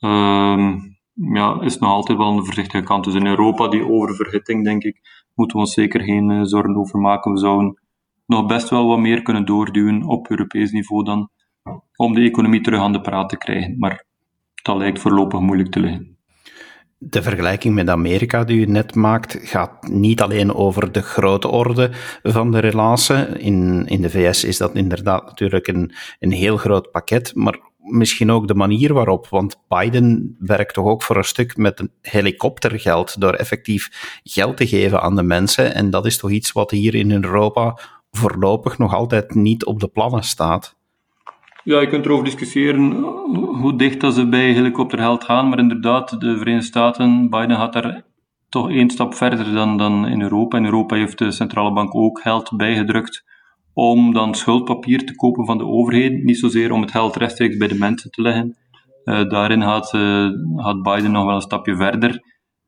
um, 0.00 0.95
ja, 1.16 1.60
is 1.60 1.78
nog 1.78 1.90
altijd 1.90 2.18
wel 2.18 2.36
een 2.36 2.44
voorzichtige 2.44 2.84
kant. 2.84 3.04
Dus 3.04 3.14
in 3.14 3.26
Europa, 3.26 3.68
die 3.68 3.88
oververhitting, 3.88 4.64
denk 4.64 4.82
ik, 4.82 5.00
moeten 5.34 5.56
we 5.56 5.62
ons 5.62 5.74
zeker 5.74 6.00
geen 6.00 6.30
uh, 6.30 6.40
zorgen 6.42 6.76
over 6.76 6.98
maken. 6.98 7.32
We 7.32 7.38
zouden 7.38 7.80
nog 8.26 8.46
best 8.46 8.68
wel 8.68 8.86
wat 8.86 8.98
meer 8.98 9.22
kunnen 9.22 9.44
doorduwen 9.44 10.02
op 10.02 10.30
Europees 10.30 10.70
niveau 10.70 11.04
dan 11.04 11.30
om 11.96 12.14
de 12.14 12.20
economie 12.20 12.60
terug 12.60 12.80
aan 12.80 12.92
de 12.92 13.00
praat 13.00 13.28
te 13.28 13.36
krijgen. 13.36 13.78
Maar 13.78 14.04
dat 14.62 14.76
lijkt 14.76 15.00
voorlopig 15.00 15.40
moeilijk 15.40 15.70
te 15.70 15.80
liggen. 15.80 16.16
De 16.98 17.22
vergelijking 17.22 17.74
met 17.74 17.88
Amerika 17.88 18.44
die 18.44 18.60
u 18.60 18.70
net 18.70 18.94
maakt, 18.94 19.38
gaat 19.40 19.88
niet 19.88 20.20
alleen 20.20 20.54
over 20.54 20.92
de 20.92 21.02
grote 21.02 21.48
orde 21.48 21.90
van 22.22 22.50
de 22.50 22.58
relatie. 22.58 23.16
In, 23.38 23.86
in 23.86 24.00
de 24.00 24.10
VS 24.10 24.44
is 24.44 24.56
dat 24.56 24.74
inderdaad 24.74 25.24
natuurlijk 25.24 25.66
een, 25.66 25.92
een 26.18 26.32
heel 26.32 26.56
groot 26.56 26.90
pakket, 26.90 27.34
maar 27.34 27.58
misschien 27.86 28.30
ook 28.30 28.48
de 28.48 28.54
manier 28.54 28.92
waarop, 28.92 29.28
want 29.28 29.60
Biden 29.68 30.36
werkt 30.38 30.74
toch 30.74 30.86
ook 30.86 31.02
voor 31.02 31.16
een 31.16 31.24
stuk 31.24 31.56
met 31.56 31.80
een 31.80 31.90
helikoptergeld 32.02 33.20
door 33.20 33.32
effectief 33.32 34.20
geld 34.24 34.56
te 34.56 34.66
geven 34.66 35.02
aan 35.02 35.16
de 35.16 35.22
mensen. 35.22 35.74
En 35.74 35.90
dat 35.90 36.06
is 36.06 36.18
toch 36.18 36.30
iets 36.30 36.52
wat 36.52 36.70
hier 36.70 36.94
in 36.94 37.12
Europa 37.12 37.78
voorlopig 38.10 38.78
nog 38.78 38.94
altijd 38.94 39.34
niet 39.34 39.64
op 39.64 39.80
de 39.80 39.88
plannen 39.88 40.22
staat. 40.22 40.76
Ja, 41.64 41.80
je 41.80 41.88
kunt 41.88 42.04
erover 42.04 42.24
discussiëren 42.24 42.92
hoe 43.60 43.76
dicht 43.76 44.00
dat 44.00 44.14
ze 44.14 44.28
bij 44.28 44.52
helikoptergeld 44.52 45.24
gaan, 45.24 45.48
maar 45.48 45.58
inderdaad, 45.58 46.20
de 46.20 46.38
Verenigde 46.38 46.66
Staten, 46.66 47.30
Biden 47.30 47.56
gaat 47.56 47.72
daar 47.72 48.04
toch 48.48 48.70
één 48.70 48.90
stap 48.90 49.14
verder 49.14 49.52
dan, 49.52 49.76
dan 49.76 50.06
in 50.06 50.22
Europa. 50.22 50.56
In 50.56 50.64
Europa 50.64 50.96
heeft 50.96 51.18
de 51.18 51.30
centrale 51.30 51.72
bank 51.72 51.94
ook 51.94 52.20
geld 52.20 52.56
bijgedrukt 52.56 53.24
om 53.76 54.12
dan 54.12 54.34
schuldpapier 54.34 55.06
te 55.06 55.14
kopen 55.14 55.46
van 55.46 55.58
de 55.58 55.66
overheid, 55.66 56.24
niet 56.24 56.38
zozeer 56.38 56.72
om 56.72 56.80
het 56.80 56.90
geld 56.90 57.16
rechtstreeks 57.16 57.56
bij 57.56 57.68
de 57.68 57.78
mensen 57.78 58.10
te 58.10 58.22
leggen. 58.22 58.56
Uh, 59.04 59.28
daarin 59.28 59.62
gaat, 59.62 59.92
uh, 59.94 60.28
gaat, 60.56 60.82
Biden 60.82 61.12
nog 61.12 61.24
wel 61.24 61.34
een 61.34 61.40
stapje 61.40 61.76
verder. 61.76 62.22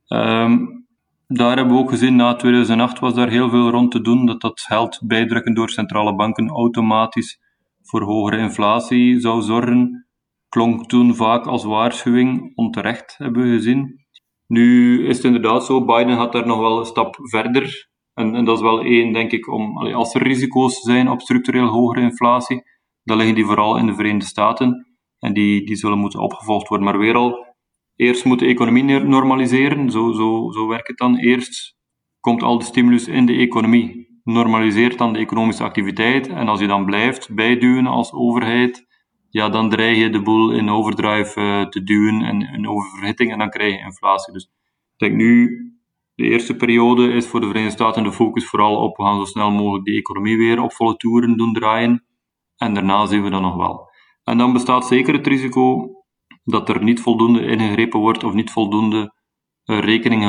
Um, 0.09 0.87
daar 1.27 1.57
hebben 1.57 1.75
we 1.75 1.81
ook 1.81 1.90
gezien, 1.90 2.16
na 2.16 2.35
2008 2.35 2.99
was 2.99 3.14
daar 3.14 3.29
heel 3.29 3.51
veel 3.51 3.71
rond 3.71 3.90
te 3.90 4.01
doen, 4.01 4.27
dat 4.27 4.40
dat 4.40 4.61
geld 4.61 5.01
bijdrukken 5.05 5.55
door 5.55 5.71
centrale 5.71 6.14
banken 6.14 6.49
automatisch 6.49 7.40
voor 7.83 8.03
hogere 8.03 8.38
inflatie 8.38 9.21
zou 9.21 9.42
zorgen. 9.42 10.07
Klonk 10.49 10.88
toen 10.88 11.14
vaak 11.14 11.47
als 11.47 11.64
waarschuwing, 11.64 12.53
onterecht 12.55 13.14
hebben 13.18 13.42
we 13.42 13.49
gezien. 13.49 14.07
Nu 14.47 15.07
is 15.07 15.16
het 15.16 15.27
inderdaad 15.27 15.64
zo, 15.64 15.85
Biden 15.85 16.16
gaat 16.16 16.33
daar 16.33 16.47
nog 16.47 16.59
wel 16.59 16.79
een 16.79 16.85
stap 16.85 17.16
verder. 17.21 17.88
En, 18.18 18.35
en, 18.35 18.44
dat 18.44 18.57
is 18.57 18.62
wel 18.62 18.81
één, 18.81 19.12
denk 19.12 19.33
ik, 19.33 19.48
om, 19.48 19.78
als 19.78 20.14
er 20.14 20.22
risico's 20.22 20.81
zijn 20.81 21.09
op 21.09 21.20
structureel 21.20 21.66
hogere 21.66 22.00
inflatie, 22.00 22.62
dan 23.02 23.16
liggen 23.16 23.35
die 23.35 23.44
vooral 23.44 23.76
in 23.76 23.87
de 23.87 23.94
Verenigde 23.94 24.26
Staten. 24.26 24.87
En 25.18 25.33
die, 25.33 25.66
die 25.66 25.76
zullen 25.76 25.98
moeten 25.98 26.20
opgevolgd 26.20 26.68
worden. 26.68 26.87
Maar 26.87 26.98
weer 26.98 27.14
al, 27.14 27.46
eerst 27.96 28.24
moet 28.24 28.38
de 28.38 28.46
economie 28.46 28.85
normaliseren. 28.85 29.90
Zo, 29.90 30.12
zo, 30.12 30.50
zo 30.52 30.66
werkt 30.66 30.88
het 30.88 30.96
dan. 30.96 31.16
Eerst 31.16 31.76
komt 32.20 32.42
al 32.42 32.59
de 32.59 32.64
stimulus 32.64 33.09
in 33.09 33.26
de 33.26 33.37
economie. 33.37 34.20
Normaliseert 34.24 34.98
dan 34.98 35.12
de 35.12 35.18
economische 35.18 35.64
activiteit. 35.64 36.28
En 36.28 36.48
als 36.48 36.61
je 36.61 36.66
dan 36.66 36.85
blijft 36.85 37.35
bijduwen 37.35 37.87
als 37.87 38.12
overheid, 38.12 38.87
ja, 39.31 39.48
dan 39.48 39.70
dreig 39.70 39.96
je 39.98 40.11
de 40.11 40.22
boel 40.22 40.52
in 40.52 40.68
overdrive 40.68 41.40
uh, 41.40 41.66
te 41.66 41.83
duwen 41.83 42.22
en 42.22 42.40
in 42.40 42.68
oververhitting 42.68 43.33
en 43.33 43.38
dan 43.38 43.50
krijg 43.50 43.72
je 43.72 43.85
inflatie. 43.85 44.33
Dus 44.33 44.44
ik 44.92 44.98
denk 44.98 45.14
nu 45.14 45.48
de 46.18 46.24
eerste 46.24 46.57
periode 46.57 47.12
is 47.12 47.26
voor 47.26 47.40
de 47.40 47.46
Verenigde 47.46 47.74
Staten 47.74 48.02
de 48.02 48.12
focus 48.12 48.48
vooral 48.48 48.76
op 48.76 48.96
we 48.96 49.02
gaan 49.02 49.18
zo 49.18 49.24
snel 49.24 49.50
mogelijk 49.50 49.85
die 49.85 49.98
economie 49.98 50.37
weer 50.37 50.62
op 50.62 50.72
volle 50.72 50.96
toeren 50.96 51.37
doen 51.37 51.52
draaien. 51.52 52.04
En 52.57 52.74
daarna 52.74 53.07
zien 53.07 53.22
we 53.22 53.31
dat 53.31 53.40
nog 53.40 53.57
wel. 53.57 53.90
En 54.24 54.38
dan 54.38 54.52
bestaat 54.52 54.87
zeker 54.87 55.14
het 55.14 55.26
risico 55.26 55.90
dat 56.44 56.68
er 56.68 56.83
niet 56.83 57.00
voldoende 57.00 57.46
ingegrepen 57.46 58.00
wordt 58.00 58.24
of 58.24 58.33
niet 58.33 58.50
voldoende 58.50 59.14
uh, 59.64 59.78
rekening 59.78 60.22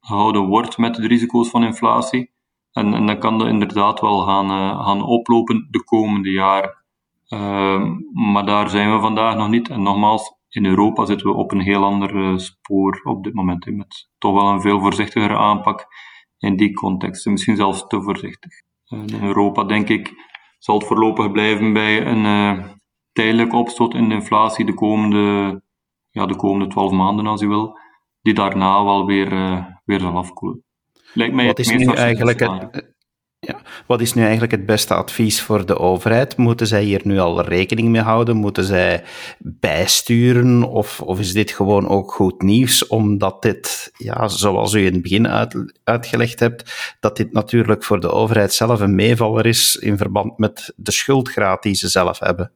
gehouden 0.00 0.46
wordt 0.46 0.78
met 0.78 0.94
de 0.94 1.06
risico's 1.06 1.50
van 1.50 1.64
inflatie. 1.64 2.30
En, 2.72 2.94
en 2.94 3.06
dan 3.06 3.18
kan 3.18 3.38
dat 3.38 3.48
inderdaad 3.48 4.00
wel 4.00 4.20
gaan, 4.20 4.50
uh, 4.50 4.86
gaan 4.86 5.02
oplopen 5.02 5.68
de 5.70 5.84
komende 5.84 6.30
jaren. 6.30 6.84
Uh, 7.28 7.82
maar 8.12 8.46
daar 8.46 8.68
zijn 8.68 8.92
we 8.92 9.00
vandaag 9.00 9.36
nog 9.36 9.48
niet. 9.48 9.68
En 9.68 9.82
nogmaals, 9.82 10.34
in 10.50 10.66
Europa 10.66 11.04
zitten 11.04 11.26
we 11.26 11.32
op 11.32 11.52
een 11.52 11.60
heel 11.60 11.84
ander 11.84 12.14
uh, 12.14 12.38
spoor 12.38 13.00
op 13.04 13.24
dit 13.24 13.34
moment. 13.34 13.66
Met 13.66 14.08
toch 14.18 14.34
wel 14.34 14.50
een 14.50 14.60
veel 14.60 14.80
voorzichtigere 14.80 15.36
aanpak 15.36 15.86
in 16.38 16.56
die 16.56 16.72
context. 16.72 17.26
Misschien 17.26 17.56
zelfs 17.56 17.86
te 17.86 18.02
voorzichtig. 18.02 18.52
in 18.88 19.22
Europa, 19.22 19.64
denk 19.64 19.88
ik, 19.88 20.12
zal 20.58 20.78
het 20.78 20.86
voorlopig 20.86 21.30
blijven 21.30 21.72
bij 21.72 22.06
een 22.06 22.80
tijdelijke 23.12 23.56
opstoot 23.56 23.94
in 23.94 24.08
de 24.08 24.14
inflatie 24.14 24.64
de 24.64 24.74
komende, 24.74 25.62
ja, 26.10 26.26
de 26.26 26.36
komende 26.36 26.66
12 26.66 26.92
maanden, 26.92 27.26
als 27.26 27.42
u 27.42 27.48
wil. 27.48 27.78
Die 28.22 28.34
daarna 28.34 28.84
wel 28.84 29.06
weer, 29.06 29.28
weer 29.84 30.00
zal 30.00 30.16
afkoelen. 30.16 30.64
Lijkt 31.14 31.34
mij 31.34 31.46
wat 31.46 31.58
is 31.58 31.70
nu 31.70 31.84
eigenlijk 31.84 32.40
het, 32.40 32.94
ja, 33.40 33.60
wat 33.86 34.00
is 34.00 34.14
nu 34.14 34.22
eigenlijk 34.22 34.52
het 34.52 34.66
beste 34.66 34.94
advies 34.94 35.42
voor 35.42 35.66
de 35.66 35.78
overheid? 35.78 36.36
Moeten 36.36 36.66
zij 36.66 36.82
hier 36.82 37.00
nu 37.04 37.18
al 37.18 37.42
rekening 37.42 37.88
mee 37.88 38.00
houden? 38.00 38.36
Moeten 38.36 38.64
zij 38.64 39.02
bijsturen? 39.38 40.62
Of, 40.62 41.00
of 41.00 41.18
is 41.18 41.32
dit 41.32 41.50
gewoon 41.50 41.88
ook 41.88 42.12
goed 42.12 42.42
nieuws? 42.42 42.86
Omdat 42.86 43.42
dit, 43.42 43.92
ja, 43.96 44.28
zoals 44.28 44.72
u 44.72 44.86
in 44.86 44.92
het 44.92 45.02
begin 45.02 45.28
uit, 45.28 45.72
uitgelegd 45.84 46.40
hebt, 46.40 46.96
dat 47.00 47.16
dit 47.16 47.32
natuurlijk 47.32 47.84
voor 47.84 48.00
de 48.00 48.10
overheid 48.10 48.52
zelf 48.52 48.80
een 48.80 48.94
meevaller 48.94 49.46
is 49.46 49.76
in 49.76 49.96
verband 49.96 50.38
met 50.38 50.72
de 50.76 50.92
schuldgraad 50.92 51.62
die 51.62 51.74
ze 51.74 51.88
zelf 51.88 52.18
hebben. 52.18 52.52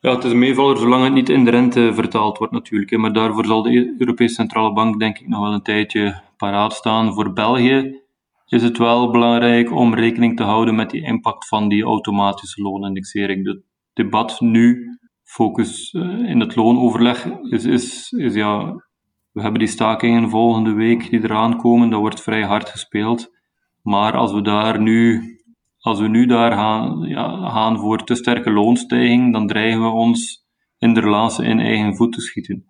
Ja, 0.00 0.14
het 0.14 0.24
is 0.24 0.30
een 0.30 0.38
meevaller 0.38 0.76
zolang 0.76 1.04
het 1.04 1.12
niet 1.12 1.28
in 1.28 1.44
de 1.44 1.50
rente 1.50 1.90
vertaald 1.94 2.38
wordt 2.38 2.52
natuurlijk. 2.52 2.96
Maar 2.96 3.12
daarvoor 3.12 3.44
zal 3.46 3.62
de 3.62 3.94
Europese 3.98 4.34
Centrale 4.34 4.72
Bank 4.72 4.98
denk 4.98 5.18
ik 5.18 5.28
nog 5.28 5.40
wel 5.40 5.52
een 5.52 5.62
tijdje 5.62 6.20
paraat 6.36 6.72
staan. 6.72 7.14
Voor 7.14 7.32
België 7.32 7.99
is 8.50 8.62
het 8.62 8.78
wel 8.78 9.10
belangrijk 9.10 9.72
om 9.72 9.94
rekening 9.94 10.36
te 10.36 10.42
houden 10.42 10.74
met 10.74 10.90
die 10.90 11.02
impact 11.02 11.48
van 11.48 11.68
die 11.68 11.82
automatische 11.82 12.62
loonindexering. 12.62 13.46
Het 13.46 13.62
debat 13.92 14.40
nu, 14.40 14.88
focus 15.22 15.90
eh, 15.90 16.02
in 16.30 16.40
het 16.40 16.56
loonoverleg, 16.56 17.26
is, 17.50 17.64
is, 17.64 18.12
is 18.12 18.34
ja, 18.34 18.72
we 19.32 19.42
hebben 19.42 19.58
die 19.58 19.68
stakingen 19.68 20.30
volgende 20.30 20.72
week 20.72 21.10
die 21.10 21.22
eraan 21.22 21.56
komen, 21.56 21.90
dat 21.90 22.00
wordt 22.00 22.22
vrij 22.22 22.42
hard 22.42 22.68
gespeeld. 22.68 23.30
Maar 23.82 24.16
als 24.16 24.32
we 24.32 24.42
daar 24.42 24.80
nu, 24.80 25.22
als 25.78 26.00
we 26.00 26.08
nu 26.08 26.26
daar 26.26 26.52
gaan, 26.52 26.98
ja, 27.00 27.48
gaan 27.48 27.78
voor 27.78 28.04
te 28.04 28.14
sterke 28.14 28.50
loonstijging, 28.50 29.32
dan 29.32 29.46
dreigen 29.46 29.82
we 29.82 29.88
ons 29.88 30.44
in 30.78 30.94
de 30.94 31.00
relatie 31.00 31.44
in 31.44 31.60
eigen 31.60 31.96
voet 31.96 32.12
te 32.12 32.20
schieten. 32.20 32.69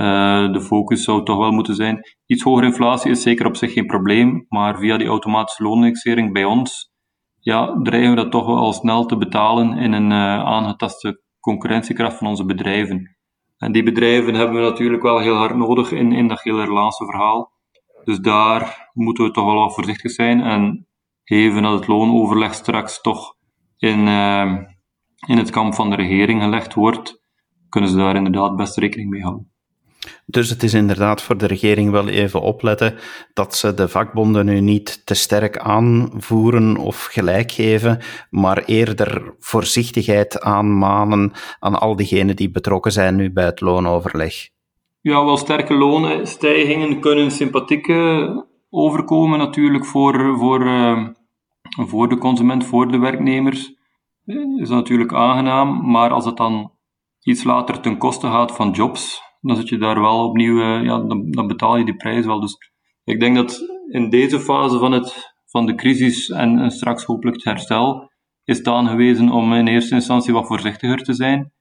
Uh, 0.00 0.52
de 0.52 0.60
focus 0.60 1.04
zou 1.04 1.24
toch 1.24 1.38
wel 1.38 1.50
moeten 1.50 1.74
zijn. 1.74 2.00
Iets 2.26 2.42
hogere 2.42 2.66
inflatie 2.66 3.10
is 3.10 3.22
zeker 3.22 3.46
op 3.46 3.56
zich 3.56 3.72
geen 3.72 3.86
probleem, 3.86 4.46
maar 4.48 4.78
via 4.78 4.96
die 4.96 5.06
automatische 5.06 5.62
loonindexering 5.62 6.32
bij 6.32 6.44
ons 6.44 6.90
ja, 7.40 7.80
dreigen 7.82 8.10
we 8.10 8.16
dat 8.16 8.30
toch 8.30 8.46
wel 8.46 8.56
al 8.56 8.72
snel 8.72 9.06
te 9.06 9.16
betalen 9.16 9.78
in 9.78 9.92
een 9.92 10.10
uh, 10.10 10.44
aangetaste 10.44 11.22
concurrentiekracht 11.40 12.16
van 12.16 12.26
onze 12.26 12.44
bedrijven. 12.44 13.16
En 13.58 13.72
die 13.72 13.82
bedrijven 13.82 14.34
hebben 14.34 14.56
we 14.56 14.68
natuurlijk 14.68 15.02
wel 15.02 15.18
heel 15.18 15.34
hard 15.34 15.56
nodig 15.56 15.92
in, 15.92 16.12
in 16.12 16.28
dat 16.28 16.42
hele 16.42 16.92
verhaal. 16.92 17.52
Dus 18.04 18.18
daar 18.18 18.90
moeten 18.92 19.24
we 19.24 19.30
toch 19.30 19.44
wel 19.44 19.54
wat 19.54 19.74
voorzichtig 19.74 20.10
zijn 20.10 20.40
en 20.40 20.86
even 21.24 21.62
dat 21.62 21.72
het 21.72 21.86
loonoverleg 21.86 22.54
straks 22.54 23.00
toch 23.00 23.34
in, 23.76 24.06
uh, 24.06 24.58
in 25.26 25.38
het 25.38 25.50
kamp 25.50 25.74
van 25.74 25.90
de 25.90 25.96
regering 25.96 26.42
gelegd 26.42 26.74
wordt, 26.74 27.22
kunnen 27.68 27.90
ze 27.90 27.96
daar 27.96 28.16
inderdaad 28.16 28.56
best 28.56 28.76
rekening 28.76 29.10
mee 29.10 29.22
houden. 29.22 29.52
Dus 30.26 30.50
het 30.50 30.62
is 30.62 30.74
inderdaad 30.74 31.22
voor 31.22 31.36
de 31.36 31.46
regering 31.46 31.90
wel 31.90 32.08
even 32.08 32.40
opletten 32.40 32.94
dat 33.32 33.54
ze 33.56 33.74
de 33.74 33.88
vakbonden 33.88 34.46
nu 34.46 34.60
niet 34.60 35.06
te 35.06 35.14
sterk 35.14 35.58
aanvoeren 35.58 36.76
of 36.76 37.04
gelijk 37.04 37.52
geven, 37.52 37.98
maar 38.30 38.64
eerder 38.64 39.34
voorzichtigheid 39.38 40.40
aanmanen 40.40 41.32
aan 41.58 41.80
al 41.80 41.96
diegenen 41.96 42.36
die 42.36 42.50
betrokken 42.50 42.92
zijn 42.92 43.16
nu 43.16 43.32
bij 43.32 43.44
het 43.44 43.60
loonoverleg. 43.60 44.48
Ja, 45.00 45.24
wel 45.24 45.36
sterke 45.36 45.74
loonstijgingen 45.74 47.00
kunnen 47.00 47.30
sympathiek 47.30 47.88
eh, 47.88 48.36
overkomen 48.70 49.38
natuurlijk 49.38 49.86
voor, 49.86 50.38
voor, 50.38 50.66
uh, 50.66 51.08
voor 51.62 52.08
de 52.08 52.18
consument, 52.18 52.64
voor 52.64 52.90
de 52.90 52.98
werknemers. 52.98 53.74
Eh, 54.26 54.36
is 54.60 54.68
natuurlijk 54.68 55.12
aangenaam, 55.12 55.90
maar 55.90 56.10
als 56.10 56.24
het 56.24 56.36
dan 56.36 56.72
iets 57.22 57.44
later 57.44 57.80
ten 57.80 57.98
koste 57.98 58.26
gaat 58.26 58.52
van 58.52 58.70
jobs, 58.70 59.22
dan 59.40 59.60
je 59.64 59.78
daar 59.78 60.00
wel 60.00 60.24
opnieuw, 60.28 60.58
uh, 60.58 60.84
ja, 60.84 60.98
dan, 60.98 61.30
dan, 61.30 61.46
betaal 61.46 61.76
je 61.76 61.84
die 61.84 61.96
prijs 61.96 62.26
wel. 62.26 62.40
Dus 62.40 62.56
ik 63.04 63.20
denk 63.20 63.36
dat 63.36 63.60
in 63.90 64.10
deze 64.10 64.40
fase 64.40 64.78
van, 64.78 64.92
het, 64.92 65.34
van 65.46 65.66
de 65.66 65.74
crisis 65.74 66.28
en, 66.28 66.58
en 66.58 66.70
straks 66.70 67.04
hopelijk 67.04 67.36
het 67.36 67.44
herstel, 67.44 68.10
is 68.44 68.58
het 68.58 68.68
aangewezen 68.68 69.30
om 69.30 69.52
in 69.52 69.66
eerste 69.66 69.94
instantie 69.94 70.32
wat 70.32 70.46
voorzichtiger 70.46 71.02
te 71.02 71.12
zijn. 71.12 71.52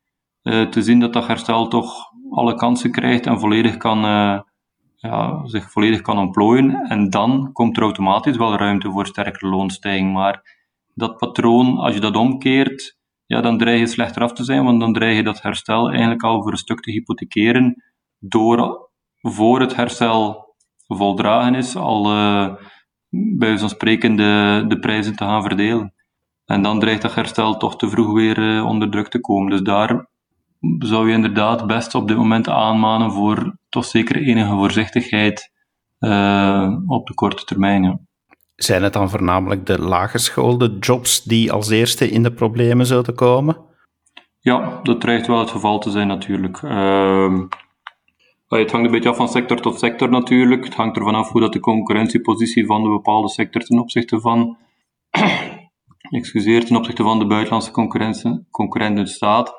Uh, 0.44 0.68
te 0.68 0.82
zien 0.82 1.00
dat 1.00 1.14
dat 1.14 1.28
herstel 1.28 1.68
toch 1.68 2.08
alle 2.30 2.56
kansen 2.56 2.92
krijgt 2.92 3.26
en 3.26 3.40
volledig 3.40 3.78
kan, 3.78 4.06
uh, 4.06 4.40
ja, 4.96 5.46
zich 5.46 5.72
volledig 5.72 6.02
kan 6.02 6.18
ontplooien. 6.18 6.76
En 6.88 7.10
dan 7.10 7.50
komt 7.54 7.78
er 7.78 7.84
automatisch 7.84 8.38
wel 8.38 8.56
ruimte 8.56 8.92
voor 8.92 9.06
sterkere 9.06 9.50
loonstijging. 9.50 10.14
Maar 10.14 10.58
dat 10.94 11.18
patroon, 11.18 11.78
als 11.78 11.94
je 11.94 12.00
dat 12.00 12.16
omkeert, 12.16 12.99
ja, 13.30 13.42
dan 13.42 13.58
dreig 13.58 13.80
je 13.80 13.88
slechter 13.88 14.22
af 14.22 14.34
te 14.34 14.44
zijn, 14.44 14.64
want 14.64 14.80
dan 14.80 14.94
dreig 14.94 15.16
je 15.16 15.24
dat 15.24 15.42
herstel 15.42 15.90
eigenlijk 15.90 16.24
al 16.24 16.42
voor 16.42 16.52
een 16.52 16.58
stuk 16.58 16.80
te 16.80 16.92
hypothekeren 16.92 17.84
door 18.20 18.90
voor 19.22 19.60
het 19.60 19.76
herstel 19.76 20.56
voldragen 20.88 21.56
is, 21.56 21.76
al 21.76 22.16
uh, 22.16 22.56
bij 23.38 23.58
zo'n 23.58 23.70
spreken 23.70 24.16
de, 24.16 24.66
de 24.68 24.80
prijzen 24.80 25.16
te 25.16 25.24
gaan 25.24 25.42
verdelen. 25.42 25.94
En 26.46 26.62
dan 26.62 26.80
dreigt 26.80 27.02
dat 27.02 27.16
herstel 27.16 27.58
toch 27.58 27.76
te 27.76 27.90
vroeg 27.90 28.14
weer 28.14 28.38
uh, 28.38 28.66
onder 28.66 28.90
druk 28.90 29.08
te 29.08 29.20
komen. 29.20 29.50
Dus 29.50 29.62
daar 29.62 30.08
zou 30.80 31.08
je 31.08 31.16
inderdaad 31.16 31.68
best 31.68 31.96
op 31.96 32.08
dit 32.08 32.18
moment 32.18 32.50
aanmanen 32.50 33.12
voor 33.12 33.58
toch 33.70 33.86
zeker 33.86 34.16
enige 34.16 34.52
voorzichtigheid 34.52 35.52
uh, 36.00 36.78
op 36.86 37.08
de 37.08 37.14
korte 37.14 37.44
termijn. 37.44 38.09
Zijn 38.60 38.84
het 38.84 38.94
dan 38.94 39.10
voornamelijk 39.10 39.66
de 39.66 39.82
laaggeschoolde 39.82 40.78
jobs 40.80 41.24
die 41.24 41.52
als 41.52 41.70
eerste 41.70 42.10
in 42.10 42.24
de 42.24 42.32
problemen 42.32 42.86
zouden 42.86 43.16
komen? 43.16 43.58
Ja, 44.40 44.80
dat 44.84 45.02
dreigt 45.02 45.28
wel 45.28 45.40
het 45.40 45.50
geval 45.50 45.80
te 45.80 45.90
zijn 45.90 46.08
natuurlijk. 46.08 46.62
Uh, 46.62 47.40
het 48.48 48.72
hangt 48.72 48.86
een 48.86 48.92
beetje 48.92 49.10
af 49.10 49.16
van 49.16 49.30
sector 49.30 49.62
tot 49.62 49.80
sector 49.80 50.10
natuurlijk. 50.10 50.64
Het 50.64 50.76
hangt 50.76 50.98
ervan 50.98 51.16
af 51.16 51.32
hoe 51.32 51.42
dat 51.42 51.54
de 51.54 51.60
concurrentiepositie 51.60 52.66
van 52.66 52.84
de 52.84 52.90
bepaalde 52.90 53.30
sector 53.30 53.62
ten 53.62 53.80
opzichte 53.80 54.20
van, 54.20 54.58
excuseer, 56.20 56.66
ten 56.66 56.76
opzichte 56.76 57.04
van 57.04 57.20
de 57.20 57.28
buitenlandse 57.28 57.72
concurrenten 58.52 59.08
staat. 59.08 59.54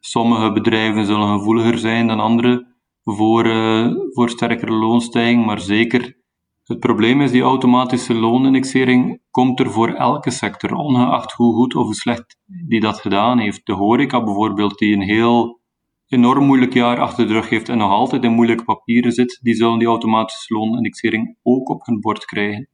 Sommige 0.00 0.52
bedrijven 0.52 1.06
zullen 1.06 1.38
gevoeliger 1.38 1.78
zijn 1.78 2.06
dan 2.06 2.20
andere 2.20 2.66
voor, 3.04 3.46
uh, 3.46 3.90
voor 4.10 4.30
sterkere 4.30 4.72
loonstijging, 4.72 5.46
maar 5.46 5.60
zeker 5.60 6.22
het 6.64 6.78
probleem 6.78 7.20
is, 7.20 7.30
die 7.30 7.42
automatische 7.42 8.14
loonindexering 8.14 9.20
komt 9.30 9.60
er 9.60 9.70
voor 9.70 9.88
elke 9.88 10.30
sector, 10.30 10.74
ongeacht 10.74 11.32
hoe 11.32 11.54
goed 11.54 11.74
of 11.74 11.84
hoe 11.84 11.94
slecht 11.94 12.38
die 12.68 12.80
dat 12.80 13.00
gedaan 13.00 13.38
heeft. 13.38 13.66
De 13.66 13.72
horeca 13.72 14.24
bijvoorbeeld, 14.24 14.78
die 14.78 14.94
een 14.94 15.02
heel 15.02 15.60
enorm 16.08 16.44
moeilijk 16.44 16.72
jaar 16.72 17.00
achter 17.00 17.26
de 17.26 17.32
rug 17.32 17.48
heeft 17.48 17.68
en 17.68 17.78
nog 17.78 17.90
altijd 17.90 18.24
in 18.24 18.32
moeilijke 18.32 18.64
papieren 18.64 19.12
zit, 19.12 19.38
die 19.42 19.54
zullen 19.54 19.78
die 19.78 19.88
automatische 19.88 20.54
loonindexering 20.54 21.36
ook 21.42 21.68
op 21.68 21.86
hun 21.86 22.00
bord 22.00 22.24
krijgen. 22.24 22.68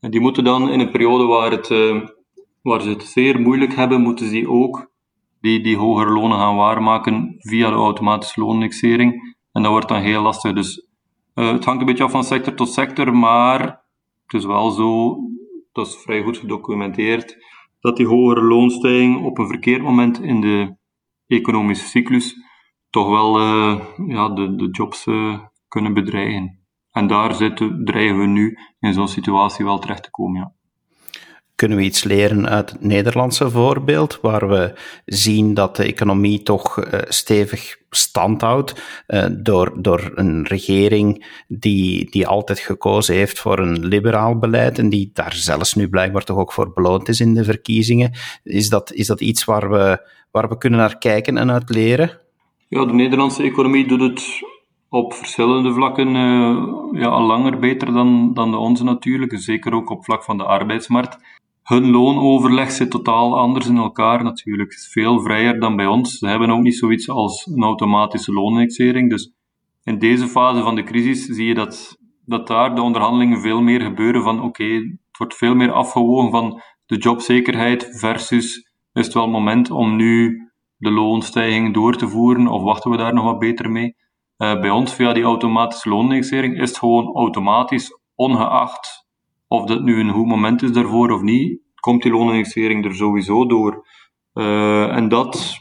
En 0.00 0.10
die 0.10 0.20
moeten 0.20 0.44
dan 0.44 0.70
in 0.70 0.80
een 0.80 0.90
periode 0.90 1.24
waar, 1.24 1.50
het, 1.50 1.70
uh, 1.70 2.06
waar 2.62 2.80
ze 2.80 2.88
het 2.88 3.02
zeer 3.02 3.40
moeilijk 3.40 3.74
hebben, 3.74 4.00
moeten 4.00 4.28
ze 4.28 4.48
ook 4.48 4.90
die, 5.40 5.60
die 5.62 5.76
hogere 5.76 6.10
lonen 6.10 6.38
gaan 6.38 6.56
waarmaken 6.56 7.34
via 7.38 7.70
de 7.70 7.76
automatische 7.76 8.40
loonindexering. 8.40 9.36
En 9.52 9.62
dat 9.62 9.70
wordt 9.70 9.88
dan 9.88 10.00
heel 10.00 10.22
lastig. 10.22 10.52
Dus 10.52 10.86
uh, 11.34 11.52
het 11.52 11.64
hangt 11.64 11.80
een 11.80 11.86
beetje 11.86 12.04
af 12.04 12.10
van 12.10 12.24
sector 12.24 12.54
tot 12.54 12.68
sector, 12.68 13.16
maar 13.16 13.60
het 14.24 14.40
is 14.40 14.44
wel 14.44 14.70
zo, 14.70 15.18
dat 15.72 15.86
is 15.86 15.96
vrij 15.96 16.22
goed 16.22 16.38
gedocumenteerd, 16.38 17.36
dat 17.80 17.96
die 17.96 18.06
hogere 18.06 18.42
loonstijging 18.42 19.24
op 19.24 19.38
een 19.38 19.48
verkeerd 19.48 19.82
moment 19.82 20.20
in 20.20 20.40
de 20.40 20.76
economische 21.26 21.86
cyclus 21.86 22.36
toch 22.90 23.08
wel 23.08 23.40
uh, 23.40 23.80
ja, 24.06 24.28
de, 24.28 24.54
de 24.54 24.68
jobs 24.70 25.06
uh, 25.06 25.38
kunnen 25.68 25.94
bedreigen. 25.94 26.60
En 26.90 27.06
daar 27.06 27.34
zitten, 27.34 27.84
dreigen 27.84 28.18
we 28.18 28.26
nu 28.26 28.58
in 28.80 28.92
zo'n 28.92 29.08
situatie 29.08 29.64
wel 29.64 29.78
terecht 29.78 30.02
te 30.02 30.10
komen. 30.10 30.40
Ja. 30.40 30.52
Kunnen 31.62 31.80
we 31.80 31.86
iets 31.86 32.04
leren 32.04 32.48
uit 32.48 32.70
het 32.70 32.80
Nederlandse 32.84 33.50
voorbeeld, 33.50 34.18
waar 34.22 34.48
we 34.48 34.72
zien 35.04 35.54
dat 35.54 35.76
de 35.76 35.84
economie 35.84 36.42
toch 36.42 36.78
uh, 36.78 37.00
stevig 37.08 37.76
stand 37.90 38.40
houdt 38.40 39.04
uh, 39.08 39.24
door, 39.30 39.82
door 39.82 40.12
een 40.14 40.46
regering 40.46 41.26
die, 41.48 42.10
die 42.10 42.26
altijd 42.26 42.58
gekozen 42.58 43.14
heeft 43.14 43.38
voor 43.38 43.58
een 43.58 43.86
liberaal 43.86 44.38
beleid 44.38 44.78
en 44.78 44.88
die 44.88 45.10
daar 45.12 45.32
zelfs 45.34 45.74
nu 45.74 45.88
blijkbaar 45.88 46.24
toch 46.24 46.36
ook 46.36 46.52
voor 46.52 46.72
beloond 46.72 47.08
is 47.08 47.20
in 47.20 47.34
de 47.34 47.44
verkiezingen. 47.44 48.12
Is 48.44 48.68
dat, 48.68 48.92
is 48.92 49.06
dat 49.06 49.20
iets 49.20 49.44
waar 49.44 49.70
we, 49.70 50.08
waar 50.30 50.48
we 50.48 50.58
kunnen 50.58 50.78
naar 50.78 50.98
kijken 50.98 51.36
en 51.36 51.50
uit 51.50 51.70
leren? 51.70 52.20
Ja, 52.68 52.84
de 52.84 52.92
Nederlandse 52.92 53.42
economie 53.42 53.86
doet 53.86 54.00
het 54.00 54.42
op 54.88 55.14
verschillende 55.14 55.72
vlakken 55.72 56.08
uh, 56.14 57.00
ja, 57.00 57.08
al 57.08 57.26
langer 57.26 57.58
beter 57.58 57.92
dan, 57.92 58.34
dan 58.34 58.50
de 58.50 58.56
onze 58.56 58.84
natuurlijk. 58.84 59.38
Zeker 59.38 59.74
ook 59.74 59.90
op 59.90 60.04
vlak 60.04 60.24
van 60.24 60.36
de 60.36 60.44
arbeidsmarkt. 60.44 61.18
Hun 61.62 61.90
loonoverleg 61.90 62.70
zit 62.70 62.90
totaal 62.90 63.38
anders 63.38 63.66
in 63.66 63.76
elkaar 63.76 64.22
natuurlijk. 64.22 64.72
Veel 64.90 65.20
vrijer 65.20 65.60
dan 65.60 65.76
bij 65.76 65.86
ons. 65.86 66.18
Ze 66.18 66.26
hebben 66.26 66.50
ook 66.50 66.62
niet 66.62 66.76
zoiets 66.76 67.08
als 67.08 67.46
een 67.46 67.62
automatische 67.62 68.32
loonindexering. 68.32 69.10
Dus 69.10 69.32
in 69.82 69.98
deze 69.98 70.28
fase 70.28 70.62
van 70.62 70.74
de 70.74 70.82
crisis 70.82 71.24
zie 71.24 71.46
je 71.46 71.54
dat, 71.54 71.98
dat 72.24 72.46
daar 72.46 72.74
de 72.74 72.82
onderhandelingen 72.82 73.40
veel 73.40 73.60
meer 73.60 73.80
gebeuren 73.80 74.22
van 74.22 74.42
oké, 74.42 74.64
het 74.64 75.18
wordt 75.18 75.34
veel 75.34 75.54
meer 75.54 75.72
afgewogen 75.72 76.30
van 76.30 76.62
de 76.86 76.96
jobzekerheid 76.96 77.88
versus 77.98 78.70
is 78.92 79.04
het 79.04 79.14
wel 79.14 79.28
moment 79.28 79.70
om 79.70 79.96
nu 79.96 80.40
de 80.76 80.90
loonstijging 80.90 81.74
door 81.74 81.96
te 81.96 82.08
voeren 82.08 82.46
of 82.46 82.62
wachten 82.62 82.90
we 82.90 82.96
daar 82.96 83.14
nog 83.14 83.24
wat 83.24 83.38
beter 83.38 83.70
mee? 83.70 83.96
Uh, 84.38 84.60
bij 84.60 84.70
ons 84.70 84.94
via 84.94 85.12
die 85.12 85.22
automatische 85.22 85.88
loonindexering 85.88 86.60
is 86.60 86.68
het 86.68 86.78
gewoon 86.78 87.14
automatisch, 87.14 87.98
ongeacht 88.14 89.01
of 89.52 89.64
dat 89.64 89.82
nu 89.82 90.00
een 90.00 90.10
goed 90.10 90.26
moment 90.26 90.62
is 90.62 90.72
daarvoor 90.72 91.10
of 91.10 91.22
niet, 91.22 91.60
komt 91.80 92.02
die 92.02 92.12
loonindexering 92.12 92.84
er 92.84 92.94
sowieso 92.94 93.46
door. 93.46 93.86
Uh, 94.34 94.96
en 94.96 95.08
dat 95.08 95.56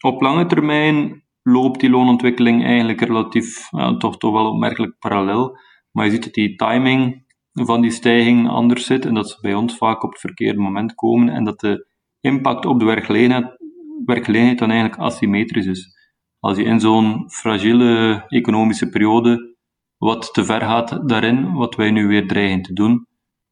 op 0.00 0.20
lange 0.20 0.46
termijn 0.46 1.22
loopt 1.42 1.80
die 1.80 1.90
loonontwikkeling 1.90 2.64
eigenlijk 2.64 3.00
relatief, 3.00 3.68
toch, 3.98 4.18
toch 4.18 4.32
wel 4.32 4.50
opmerkelijk 4.50 4.98
parallel. 4.98 5.58
Maar 5.90 6.04
je 6.04 6.10
ziet 6.10 6.24
dat 6.24 6.32
die 6.32 6.56
timing 6.56 7.24
van 7.52 7.80
die 7.80 7.90
stijging 7.90 8.48
anders 8.48 8.86
zit 8.86 9.06
en 9.06 9.14
dat 9.14 9.28
ze 9.28 9.38
bij 9.40 9.54
ons 9.54 9.76
vaak 9.76 10.02
op 10.02 10.10
het 10.10 10.20
verkeerde 10.20 10.60
moment 10.60 10.94
komen 10.94 11.28
en 11.28 11.44
dat 11.44 11.60
de 11.60 11.86
impact 12.20 12.66
op 12.66 12.78
de 12.78 12.84
werkgelegenheid, 12.84 13.56
werkgelegenheid 14.04 14.58
dan 14.58 14.70
eigenlijk 14.70 15.00
asymmetrisch 15.00 15.66
is. 15.66 15.96
Als 16.38 16.56
je 16.56 16.64
in 16.64 16.80
zo'n 16.80 17.30
fragiele 17.30 18.24
economische 18.28 18.88
periode 18.88 19.56
wat 19.96 20.34
te 20.34 20.44
ver 20.44 20.60
gaat 20.60 21.08
daarin, 21.08 21.52
wat 21.52 21.74
wij 21.74 21.90
nu 21.90 22.06
weer 22.06 22.26
dreigen 22.26 22.62
te 22.62 22.72
doen, 22.72 23.07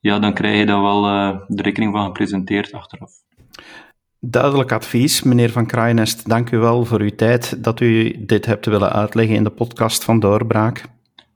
ja, 0.07 0.19
dan 0.19 0.35
krijg 0.35 0.59
je 0.59 0.67
daar 0.67 0.83
wel 0.83 1.09
uh, 1.09 1.39
de 1.47 1.63
rekening 1.63 1.93
van 1.93 2.05
gepresenteerd 2.05 2.73
achteraf. 2.73 3.13
Duidelijk 4.21 4.73
advies, 4.73 5.23
meneer 5.23 5.51
Van 5.51 5.67
Kraaienest. 5.67 6.29
Dank 6.29 6.51
u 6.51 6.59
wel 6.59 6.85
voor 6.85 7.01
uw 7.01 7.15
tijd 7.17 7.65
dat 7.65 7.81
u 7.81 8.25
dit 8.27 8.47
hebt 8.47 8.67
willen 8.67 8.93
uitleggen 8.93 9.37
in 9.37 9.45
de 9.45 9.51
podcast 9.51 10.05
van 10.05 10.21
Doorbraak. 10.21 10.85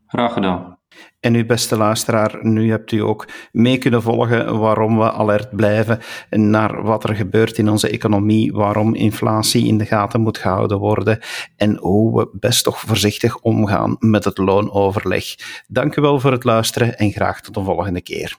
Graag 0.06 0.32
gedaan. 0.32 0.78
En 1.20 1.34
uw 1.34 1.46
beste 1.46 1.76
luisteraar, 1.76 2.38
nu 2.42 2.70
hebt 2.70 2.92
u 2.92 2.98
ook 2.98 3.28
mee 3.52 3.78
kunnen 3.78 4.02
volgen 4.02 4.58
waarom 4.58 4.98
we 4.98 5.12
alert 5.12 5.56
blijven 5.56 5.98
naar 6.30 6.82
wat 6.82 7.04
er 7.04 7.14
gebeurt 7.14 7.58
in 7.58 7.68
onze 7.68 7.90
economie, 7.90 8.52
waarom 8.52 8.94
inflatie 8.94 9.66
in 9.66 9.78
de 9.78 9.86
gaten 9.86 10.20
moet 10.20 10.38
gehouden 10.38 10.78
worden 10.78 11.18
en 11.56 11.76
hoe 11.76 12.18
we 12.18 12.28
best 12.32 12.64
toch 12.64 12.80
voorzichtig 12.80 13.38
omgaan 13.38 13.96
met 13.98 14.24
het 14.24 14.38
loonoverleg. 14.38 15.24
Dank 15.68 15.96
u 15.96 16.02
wel 16.02 16.20
voor 16.20 16.32
het 16.32 16.44
luisteren 16.44 16.98
en 16.98 17.10
graag 17.10 17.40
tot 17.40 17.54
de 17.54 17.62
volgende 17.62 18.02
keer. 18.02 18.38